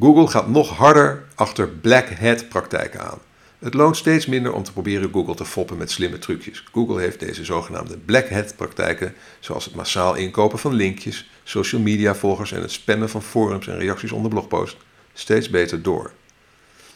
Google 0.00 0.26
gaat 0.26 0.48
nog 0.48 0.76
harder 0.76 1.24
achter 1.34 1.68
black 1.68 2.08
hat 2.10 2.48
praktijken 2.48 3.00
aan. 3.00 3.18
Het 3.58 3.74
loont 3.74 3.96
steeds 3.96 4.26
minder 4.26 4.52
om 4.52 4.62
te 4.62 4.72
proberen 4.72 5.12
Google 5.12 5.34
te 5.34 5.44
foppen 5.44 5.76
met 5.76 5.90
slimme 5.90 6.18
trucjes. 6.18 6.64
Google 6.72 7.00
heeft 7.00 7.20
deze 7.20 7.44
zogenaamde 7.44 7.96
black 7.96 8.28
hat 8.30 8.56
praktijken, 8.56 9.14
zoals 9.40 9.64
het 9.64 9.74
massaal 9.74 10.14
inkopen 10.14 10.58
van 10.58 10.74
linkjes, 10.74 11.30
social 11.48 11.80
media 11.80 12.14
volgers 12.14 12.52
en 12.52 12.60
het 12.60 12.72
spammen 12.72 13.08
van 13.08 13.22
forums 13.22 13.66
en 13.66 13.78
reacties 13.78 14.12
onder 14.12 14.30
blogposts, 14.30 14.76
steeds 15.12 15.50
beter 15.50 15.82
door. 15.82 16.12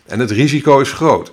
En 0.06 0.18
het 0.18 0.30
risico 0.30 0.80
is 0.80 0.92
groot. 0.92 1.32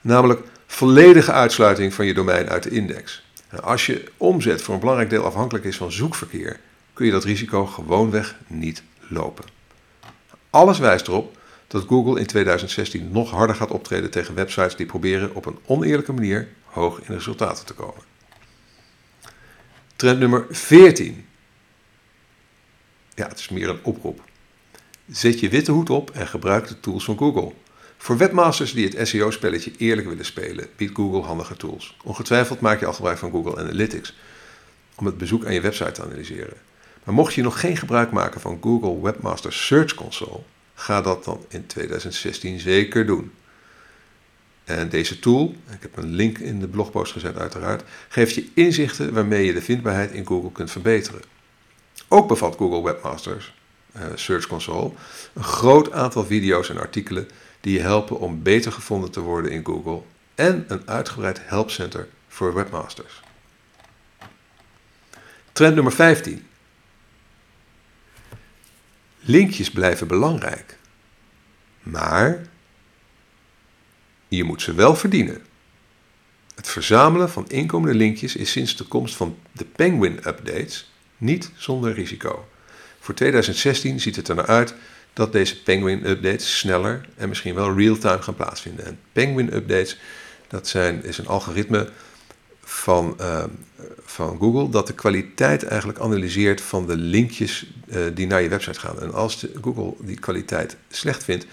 Namelijk 0.00 0.42
volledige 0.66 1.32
uitsluiting 1.32 1.94
van 1.94 2.06
je 2.06 2.14
domein 2.14 2.48
uit 2.48 2.62
de 2.62 2.70
index. 2.70 3.22
als 3.62 3.86
je 3.86 4.04
omzet 4.16 4.62
voor 4.62 4.74
een 4.74 4.80
belangrijk 4.80 5.10
deel 5.10 5.24
afhankelijk 5.24 5.64
is 5.64 5.76
van 5.76 5.92
zoekverkeer, 5.92 6.60
kun 6.92 7.06
je 7.06 7.12
dat 7.12 7.24
risico 7.24 7.66
gewoonweg 7.66 8.36
niet 8.46 8.82
lopen. 9.08 9.44
Alles 10.50 10.78
wijst 10.78 11.08
erop 11.08 11.36
dat 11.66 11.84
Google 11.88 12.20
in 12.20 12.26
2016 12.26 13.08
nog 13.12 13.30
harder 13.30 13.56
gaat 13.56 13.70
optreden 13.70 14.10
tegen 14.10 14.34
websites 14.34 14.76
die 14.76 14.86
proberen 14.86 15.34
op 15.34 15.46
een 15.46 15.58
oneerlijke 15.66 16.12
manier 16.12 16.48
hoog 16.64 16.98
in 16.98 17.04
de 17.06 17.14
resultaten 17.14 17.66
te 17.66 17.74
komen. 17.74 18.02
Trend 19.96 20.18
nummer 20.18 20.46
14. 20.50 21.24
Ja, 23.14 23.28
het 23.28 23.38
is 23.38 23.48
meer 23.48 23.68
een 23.68 23.78
oproep. 23.82 24.22
Zet 25.10 25.40
je 25.40 25.48
witte 25.48 25.72
hoed 25.72 25.90
op 25.90 26.10
en 26.10 26.26
gebruik 26.26 26.68
de 26.68 26.80
tools 26.80 27.04
van 27.04 27.18
Google. 27.18 27.52
Voor 27.96 28.16
webmasters 28.16 28.72
die 28.72 28.88
het 28.88 29.08
SEO-spelletje 29.08 29.72
eerlijk 29.78 30.08
willen 30.08 30.24
spelen, 30.24 30.68
biedt 30.76 30.94
Google 30.94 31.20
handige 31.20 31.56
tools. 31.56 31.96
Ongetwijfeld 32.04 32.60
maak 32.60 32.80
je 32.80 32.86
al 32.86 32.92
gebruik 32.92 33.18
van 33.18 33.30
Google 33.30 33.56
Analytics 33.56 34.14
om 34.94 35.06
het 35.06 35.18
bezoek 35.18 35.44
aan 35.44 35.54
je 35.54 35.60
website 35.60 35.92
te 35.92 36.02
analyseren. 36.02 36.56
Maar 37.04 37.14
mocht 37.14 37.34
je 37.34 37.42
nog 37.42 37.60
geen 37.60 37.76
gebruik 37.76 38.10
maken 38.10 38.40
van 38.40 38.58
Google 38.60 39.00
Webmaster 39.00 39.52
Search 39.52 39.94
Console, 39.94 40.40
ga 40.74 41.02
dat 41.02 41.24
dan 41.24 41.44
in 41.48 41.66
2016 41.66 42.60
zeker 42.60 43.06
doen. 43.06 43.32
En 44.64 44.88
deze 44.88 45.18
tool, 45.18 45.54
ik 45.70 45.82
heb 45.82 45.96
een 45.96 46.12
link 46.12 46.38
in 46.38 46.60
de 46.60 46.68
blogpost 46.68 47.12
gezet 47.12 47.36
uiteraard, 47.36 47.82
geeft 48.08 48.34
je 48.34 48.48
inzichten 48.54 49.12
waarmee 49.12 49.44
je 49.44 49.52
de 49.52 49.62
vindbaarheid 49.62 50.10
in 50.10 50.26
Google 50.26 50.52
kunt 50.52 50.70
verbeteren. 50.70 51.33
Ook 52.14 52.28
bevat 52.28 52.56
Google 52.56 52.82
Webmasters 52.82 53.54
uh, 53.96 54.02
Search 54.14 54.46
Console 54.46 54.92
een 55.32 55.44
groot 55.44 55.92
aantal 55.92 56.24
video's 56.24 56.68
en 56.68 56.78
artikelen 56.78 57.28
die 57.60 57.72
je 57.72 57.80
helpen 57.80 58.18
om 58.18 58.42
beter 58.42 58.72
gevonden 58.72 59.10
te 59.10 59.20
worden 59.20 59.50
in 59.50 59.64
Google 59.64 60.02
en 60.34 60.64
een 60.68 60.88
uitgebreid 60.88 61.40
helpcenter 61.42 62.08
voor 62.28 62.54
webmasters. 62.54 63.22
Trend 65.52 65.74
nummer 65.74 65.92
15. 65.92 66.46
Linkjes 69.20 69.70
blijven 69.70 70.06
belangrijk. 70.06 70.78
Maar 71.82 72.46
je 74.28 74.44
moet 74.44 74.62
ze 74.62 74.74
wel 74.74 74.96
verdienen. 74.96 75.42
Het 76.54 76.68
verzamelen 76.68 77.30
van 77.30 77.48
inkomende 77.48 77.96
linkjes 77.96 78.36
is 78.36 78.50
sinds 78.50 78.76
de 78.76 78.84
komst 78.84 79.14
van 79.14 79.38
de 79.52 79.64
Penguin 79.64 80.16
updates 80.26 80.92
niet 81.24 81.50
zonder 81.56 81.92
risico. 81.92 82.48
Voor 83.00 83.14
2016 83.14 84.00
ziet 84.00 84.16
het 84.16 84.28
er 84.28 84.34
naar 84.34 84.46
uit 84.46 84.74
dat 85.12 85.32
deze 85.32 85.62
Penguin 85.62 86.06
updates 86.06 86.58
sneller 86.58 87.08
en 87.16 87.28
misschien 87.28 87.54
wel 87.54 87.76
real-time 87.76 88.22
gaan 88.22 88.34
plaatsvinden. 88.34 88.84
En 88.84 88.98
Penguin 89.12 89.54
updates, 89.54 89.98
dat 90.48 90.68
zijn, 90.68 91.04
is 91.04 91.18
een 91.18 91.26
algoritme 91.26 91.88
van, 92.60 93.16
uh, 93.20 93.44
van 94.04 94.38
Google 94.38 94.68
dat 94.68 94.86
de 94.86 94.94
kwaliteit 94.94 95.62
eigenlijk 95.62 95.98
analyseert 95.98 96.60
van 96.60 96.86
de 96.86 96.96
linkjes 96.96 97.66
uh, 97.86 97.96
die 98.14 98.26
naar 98.26 98.42
je 98.42 98.48
website 98.48 98.80
gaan. 98.80 99.00
En 99.00 99.12
als 99.12 99.46
Google 99.60 99.94
die 100.00 100.18
kwaliteit 100.18 100.76
slecht 100.90 101.24
vindt, 101.24 101.46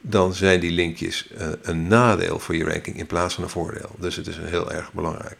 dan 0.00 0.34
zijn 0.34 0.60
die 0.60 0.70
linkjes 0.70 1.28
uh, 1.38 1.48
een 1.62 1.88
nadeel 1.88 2.38
voor 2.38 2.56
je 2.56 2.64
ranking 2.64 2.98
in 2.98 3.06
plaats 3.06 3.34
van 3.34 3.44
een 3.44 3.50
voordeel. 3.50 3.90
Dus 3.98 4.16
het 4.16 4.26
is 4.26 4.38
heel 4.42 4.72
erg 4.72 4.92
belangrijk. 4.92 5.36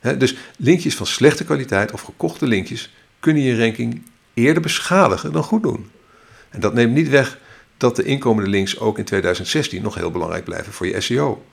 Dus 0.00 0.36
linkjes 0.56 0.96
van 0.96 1.06
slechte 1.06 1.44
kwaliteit 1.44 1.92
of 1.92 2.00
gekochte 2.02 2.46
linkjes 2.46 2.94
kunnen 3.20 3.42
je 3.42 3.58
ranking 3.58 4.02
eerder 4.34 4.62
beschadigen 4.62 5.32
dan 5.32 5.42
goed 5.42 5.62
doen. 5.62 5.90
En 6.50 6.60
dat 6.60 6.74
neemt 6.74 6.94
niet 6.94 7.08
weg 7.08 7.38
dat 7.76 7.96
de 7.96 8.04
inkomende 8.04 8.50
links 8.50 8.78
ook 8.78 8.98
in 8.98 9.04
2016 9.04 9.82
nog 9.82 9.94
heel 9.94 10.10
belangrijk 10.10 10.44
blijven 10.44 10.72
voor 10.72 10.86
je 10.86 11.00
SEO. 11.00 11.44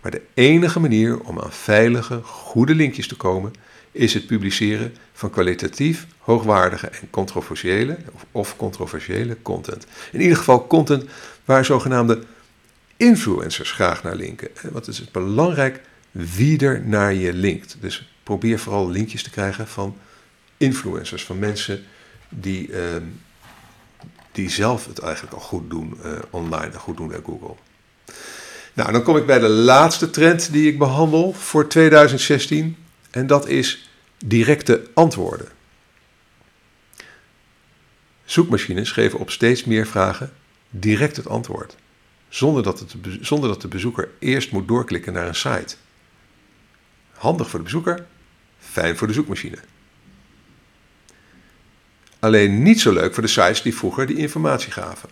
Maar 0.00 0.10
de 0.10 0.22
enige 0.34 0.80
manier 0.80 1.20
om 1.20 1.40
aan 1.40 1.52
veilige, 1.52 2.20
goede 2.22 2.74
linkjes 2.74 3.08
te 3.08 3.16
komen 3.16 3.52
is 3.92 4.14
het 4.14 4.26
publiceren 4.26 4.94
van 5.12 5.30
kwalitatief 5.30 6.06
hoogwaardige 6.18 6.86
en 6.86 7.10
controversiële 7.10 7.98
of, 8.12 8.26
of 8.32 8.56
controversiële 8.56 9.36
content. 9.42 9.86
In 10.12 10.20
ieder 10.20 10.36
geval 10.36 10.66
content 10.66 11.04
waar 11.44 11.64
zogenaamde 11.64 12.22
influencers 12.96 13.72
graag 13.72 14.02
naar 14.02 14.16
linken. 14.16 14.48
Want 14.62 14.86
het 14.86 14.94
is 14.94 15.10
belangrijk 15.10 15.80
wie 16.18 16.58
er 16.58 16.82
naar 16.84 17.14
je 17.14 17.32
linkt. 17.32 17.76
Dus 17.80 18.12
probeer 18.22 18.58
vooral 18.58 18.90
linkjes 18.90 19.22
te 19.22 19.30
krijgen 19.30 19.68
van 19.68 19.96
influencers, 20.56 21.24
van 21.24 21.38
mensen 21.38 21.84
die, 22.28 22.72
ehm, 22.72 23.02
die 24.32 24.50
zelf 24.50 24.86
het 24.86 24.98
eigenlijk 24.98 25.34
al 25.34 25.40
goed 25.40 25.70
doen 25.70 25.98
uh, 26.04 26.12
online 26.30 26.72
en 26.72 26.78
goed 26.78 26.96
doen 26.96 27.08
bij 27.08 27.20
Google. 27.24 27.54
Nou, 28.72 28.92
dan 28.92 29.02
kom 29.02 29.16
ik 29.16 29.26
bij 29.26 29.38
de 29.38 29.48
laatste 29.48 30.10
trend 30.10 30.52
die 30.52 30.70
ik 30.70 30.78
behandel 30.78 31.32
voor 31.32 31.68
2016. 31.68 32.76
En 33.10 33.26
dat 33.26 33.48
is 33.48 33.90
directe 34.24 34.86
antwoorden. 34.94 35.48
Zoekmachines 38.24 38.90
geven 38.90 39.18
op 39.18 39.30
steeds 39.30 39.64
meer 39.64 39.86
vragen 39.86 40.32
direct 40.70 41.16
het 41.16 41.28
antwoord, 41.28 41.76
zonder 42.28 42.62
dat, 42.62 42.78
het, 42.78 42.94
zonder 43.20 43.48
dat 43.48 43.62
de 43.62 43.68
bezoeker 43.68 44.08
eerst 44.18 44.52
moet 44.52 44.68
doorklikken 44.68 45.12
naar 45.12 45.28
een 45.28 45.34
site. 45.34 45.76
Handig 47.18 47.48
voor 47.48 47.58
de 47.58 47.64
bezoeker, 47.64 48.06
fijn 48.58 48.96
voor 48.96 49.06
de 49.06 49.12
zoekmachine. 49.12 49.58
Alleen 52.18 52.62
niet 52.62 52.80
zo 52.80 52.92
leuk 52.92 53.14
voor 53.14 53.22
de 53.22 53.28
sites 53.28 53.62
die 53.62 53.74
vroeger 53.74 54.06
die 54.06 54.16
informatie 54.16 54.72
gaven. 54.72 55.08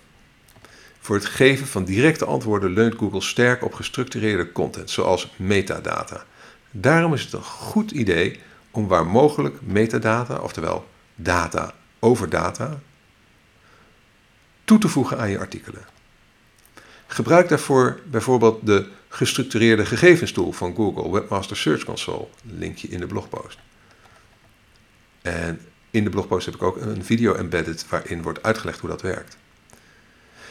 Voor 1.01 1.17
het 1.17 1.27
geven 1.27 1.67
van 1.67 1.85
directe 1.85 2.25
antwoorden 2.25 2.71
leunt 2.71 2.95
Google 2.95 3.21
sterk 3.21 3.65
op 3.65 3.75
gestructureerde 3.75 4.53
content, 4.53 4.91
zoals 4.91 5.33
metadata. 5.37 6.25
Daarom 6.71 7.15
is 7.15 7.23
het 7.23 7.33
een 7.33 7.43
goed 7.43 7.91
idee 7.91 8.41
om 8.71 8.87
waar 8.87 9.07
mogelijk 9.07 9.61
metadata, 9.61 10.39
oftewel 10.39 10.89
data 11.15 11.75
over 11.99 12.29
data, 12.29 12.81
toe 14.65 14.79
te 14.79 14.89
voegen 14.89 15.19
aan 15.19 15.31
je 15.31 15.39
artikelen. 15.39 15.85
Gebruik 17.07 17.49
daarvoor 17.49 18.01
bijvoorbeeld 18.05 18.67
de 18.67 18.89
gestructureerde 19.17 19.87
gegevenstoel 19.87 20.53
van 20.53 20.75
Google 20.75 21.11
Webmaster 21.11 21.57
Search 21.57 21.85
Console, 21.85 22.27
linkje 22.43 22.89
in 22.89 23.01
de 23.01 23.07
blogpost. 23.07 23.59
En 25.23 25.61
in 25.91 26.05
de 26.05 26.11
blogpost 26.11 26.47
heb 26.47 26.55
ik 26.55 26.63
ook 26.63 26.77
een 26.77 27.05
video 27.05 27.35
embedded 27.35 27.89
waarin 27.89 28.23
wordt 28.23 28.43
uitgelegd 28.43 28.81
hoe 28.81 28.91
dat 28.91 29.03
werkt. 29.03 29.37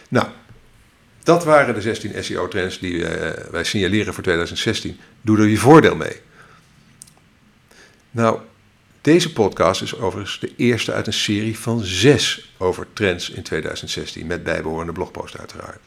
Nou, 0.09 0.27
dat 1.23 1.43
waren 1.43 1.73
de 1.73 1.81
16 1.81 2.23
SEO-trends 2.23 2.79
die 2.79 2.93
uh, 2.93 3.07
wij 3.51 3.63
signaleren 3.63 4.13
voor 4.13 4.23
2016. 4.23 4.99
Doe 5.21 5.37
er 5.37 5.47
je 5.47 5.57
voordeel 5.57 5.95
mee. 5.95 6.21
Nou, 8.11 8.39
Deze 9.01 9.33
podcast 9.33 9.81
is 9.81 9.95
overigens 9.95 10.39
de 10.39 10.53
eerste 10.55 10.93
uit 10.93 11.07
een 11.07 11.13
serie 11.13 11.59
van 11.59 11.79
zes 11.83 12.53
over 12.57 12.87
trends 12.93 13.29
in 13.29 13.43
2016, 13.43 14.27
met 14.27 14.43
bijbehorende 14.43 14.91
blogpost 14.91 15.37
uiteraard. 15.37 15.79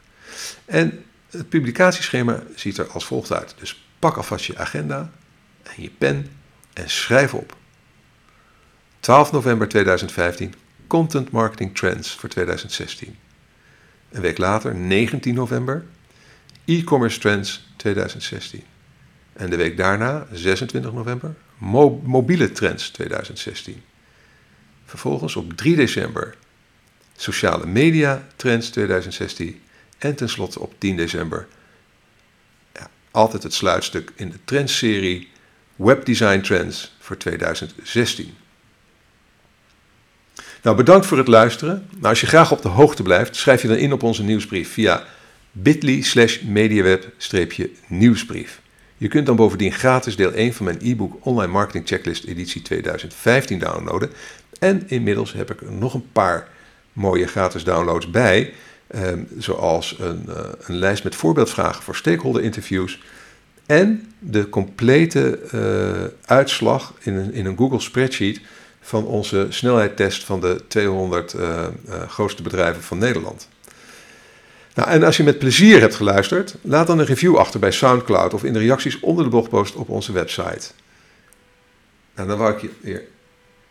En 0.65 1.05
het 1.31 1.49
publicatieschema 1.49 2.43
ziet 2.55 2.79
er 2.79 2.89
als 2.91 3.05
volgt 3.05 3.33
uit. 3.33 3.55
Dus 3.59 3.85
pak 3.99 4.17
alvast 4.17 4.45
je 4.45 4.59
agenda 4.59 5.11
en 5.63 5.83
je 5.83 5.91
pen 5.91 6.31
en 6.73 6.91
schrijf 6.91 7.35
op. 7.35 7.57
12 9.01 9.33
november 9.33 9.69
2015, 9.69 10.55
Content 10.87 11.31
Marketing 11.31 11.77
Trends 11.77 12.15
voor 12.15 12.29
2016. 12.29 13.17
Een 14.11 14.21
week 14.21 14.39
later, 14.39 14.75
19 14.75 15.35
november, 15.35 15.85
E-commerce 16.65 17.19
Trends 17.19 17.69
2016. 17.77 18.63
En 19.33 19.51
de 19.51 19.57
week 19.57 19.77
daarna, 19.77 20.27
26 20.33 20.93
november, 20.93 21.35
mobiele 22.03 22.53
trends 22.53 22.91
2016. 22.91 23.83
Vervolgens 24.85 25.37
op 25.37 25.53
3 25.53 25.77
december, 25.77 26.37
sociale 27.17 27.67
media 27.67 28.27
trends 28.37 28.71
2016. 28.71 29.61
En 29.99 30.15
tenslotte 30.15 30.61
op 30.61 30.75
10 30.79 30.97
december, 30.97 31.47
ja, 32.73 32.91
altijd 33.11 33.43
het 33.43 33.55
sluitstuk 33.55 34.13
in 34.15 34.31
de 34.31 34.39
trendserie 34.45 35.29
Webdesign 35.77 36.41
Trends 36.41 36.97
voor 36.99 37.17
2016. 37.17 38.35
Nou, 40.63 40.77
bedankt 40.77 41.07
voor 41.07 41.19
het 41.19 41.29
luisteren. 41.29 41.87
Nou, 41.91 42.05
als 42.05 42.21
je 42.21 42.27
graag 42.27 42.53
op 42.53 42.63
de 42.63 42.69
hoogte 42.69 43.03
blijft, 43.03 43.37
schrijf 43.37 43.63
je 43.63 43.69
dan 43.69 43.77
in 43.77 43.93
op 43.93 44.03
onze 44.03 44.23
nieuwsbrief 44.23 44.73
via 44.73 45.05
bit.ly 45.53 46.03
slash 46.03 46.41
mediaweb-nieuwsbrief. 46.41 48.61
Je 48.97 49.09
kunt 49.09 49.27
dan 49.27 49.37
bovendien 49.37 49.73
gratis 49.73 50.17
deel 50.17 50.33
1 50.33 50.55
van 50.55 50.65
mijn 50.65 50.79
e-book 50.83 51.17
Online 51.21 51.53
Marketing 51.53 51.87
Checklist 51.87 52.25
editie 52.25 52.63
2015 52.63 53.59
downloaden. 53.59 54.11
En 54.59 54.83
inmiddels 54.87 55.33
heb 55.33 55.51
ik 55.51 55.61
er 55.61 55.73
nog 55.73 55.95
een 55.95 56.13
paar 56.13 56.49
mooie 56.93 57.27
gratis 57.27 57.65
downloads 57.65 58.11
bij. 58.11 58.53
Ehm, 58.89 59.23
zoals 59.39 59.97
een, 59.99 60.25
uh, 60.29 60.35
een, 60.67 60.75
lijst 60.75 61.05
met 61.05 61.15
voorbeeldvragen 61.15 61.83
voor 61.83 61.97
stakeholder 61.97 62.43
interviews. 62.43 63.03
En 63.67 64.13
de 64.19 64.49
complete 64.49 65.41
uh, 65.55 66.05
uitslag 66.25 66.93
in 67.01 67.15
een, 67.15 67.33
in 67.33 67.47
een 67.47 67.57
Google 67.57 67.81
spreadsheet 67.81 68.41
van 68.81 69.05
onze 69.05 69.47
snelheidstest 69.49 70.25
van 70.25 70.41
de 70.41 70.61
200 70.69 71.35
uh, 71.35 71.41
uh, 71.89 72.09
grootste 72.09 72.43
bedrijven 72.43 72.83
van 72.83 72.99
Nederland. 72.99 73.49
Nou, 74.75 74.91
en 74.91 75.03
als 75.03 75.17
je 75.17 75.23
met 75.23 75.39
plezier 75.39 75.81
hebt 75.81 75.95
geluisterd, 75.95 76.55
laat 76.63 76.87
dan 76.87 76.99
een 76.99 77.07
review 77.07 77.37
achter 77.37 77.61
bij 77.61 77.73
SoundCloud 77.73 78.35
of 78.35 78.45
in 78.45 78.53
de 78.53 78.59
reacties 78.59 79.01
onder 79.01 79.25
de 79.25 79.31
blogpost 79.31 79.75
op 79.75 79.89
onze 79.89 80.13
website. 80.13 80.71
Nou, 82.15 82.29
dan 82.29 82.39
wou 82.39 82.53
ik 82.53 82.61
je 82.61 82.71
weer 82.81 83.03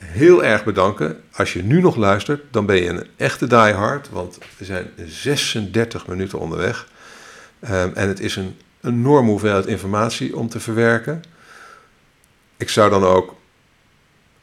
heel 0.03 0.43
erg 0.43 0.63
bedanken. 0.63 1.23
Als 1.31 1.53
je 1.53 1.63
nu 1.63 1.81
nog 1.81 1.95
luistert, 1.95 2.41
dan 2.51 2.65
ben 2.65 2.75
je 2.75 2.89
een 2.89 3.07
echte 3.15 3.47
diehard, 3.47 4.09
want 4.09 4.37
we 4.57 4.65
zijn 4.65 4.89
36 5.05 6.07
minuten 6.07 6.39
onderweg. 6.39 6.87
Um, 7.63 7.93
en 7.93 8.07
het 8.07 8.19
is 8.19 8.35
een 8.35 8.55
enorme 8.81 9.29
hoeveelheid 9.29 9.65
informatie 9.65 10.35
om 10.35 10.49
te 10.49 10.59
verwerken. 10.59 11.23
Ik 12.57 12.69
zou 12.69 12.89
dan 12.89 13.03
ook 13.03 13.35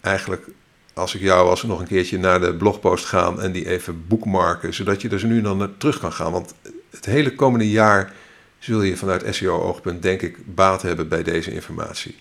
eigenlijk 0.00 0.46
als 0.94 1.14
ik 1.14 1.20
jou 1.20 1.46
was, 1.46 1.62
nog 1.62 1.80
een 1.80 1.86
keertje 1.86 2.18
naar 2.18 2.40
de 2.40 2.54
blogpost 2.54 3.04
gaan 3.04 3.42
en 3.42 3.52
die 3.52 3.68
even 3.68 4.06
boekmarken, 4.06 4.74
zodat 4.74 5.02
je 5.02 5.18
zo 5.18 5.26
nu 5.26 5.40
dan 5.40 5.56
naar 5.56 5.76
terug 5.78 5.98
kan 5.98 6.12
gaan. 6.12 6.32
Want 6.32 6.54
het 6.90 7.04
hele 7.04 7.34
komende 7.34 7.70
jaar 7.70 8.12
zul 8.58 8.82
je 8.82 8.96
vanuit 8.96 9.34
SEO-oogpunt, 9.34 10.02
denk 10.02 10.22
ik, 10.22 10.54
baat 10.54 10.82
hebben 10.82 11.08
bij 11.08 11.22
deze 11.22 11.52
informatie. 11.52 12.16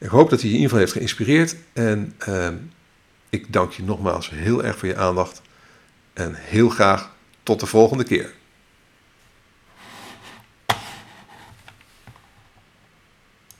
Ik 0.00 0.08
hoop 0.08 0.30
dat 0.30 0.40
hij 0.40 0.48
je 0.48 0.56
in 0.56 0.62
ieder 0.62 0.62
geval 0.62 0.78
heeft 0.78 0.92
geïnspireerd 0.92 1.56
en 1.72 2.14
uh, 2.28 2.48
ik 3.28 3.52
dank 3.52 3.72
je 3.72 3.82
nogmaals 3.82 4.30
heel 4.30 4.64
erg 4.64 4.78
voor 4.78 4.88
je 4.88 4.96
aandacht 4.96 5.42
en 6.12 6.34
heel 6.34 6.68
graag 6.68 7.10
tot 7.42 7.60
de 7.60 7.66
volgende 7.66 8.04
keer. 8.04 8.32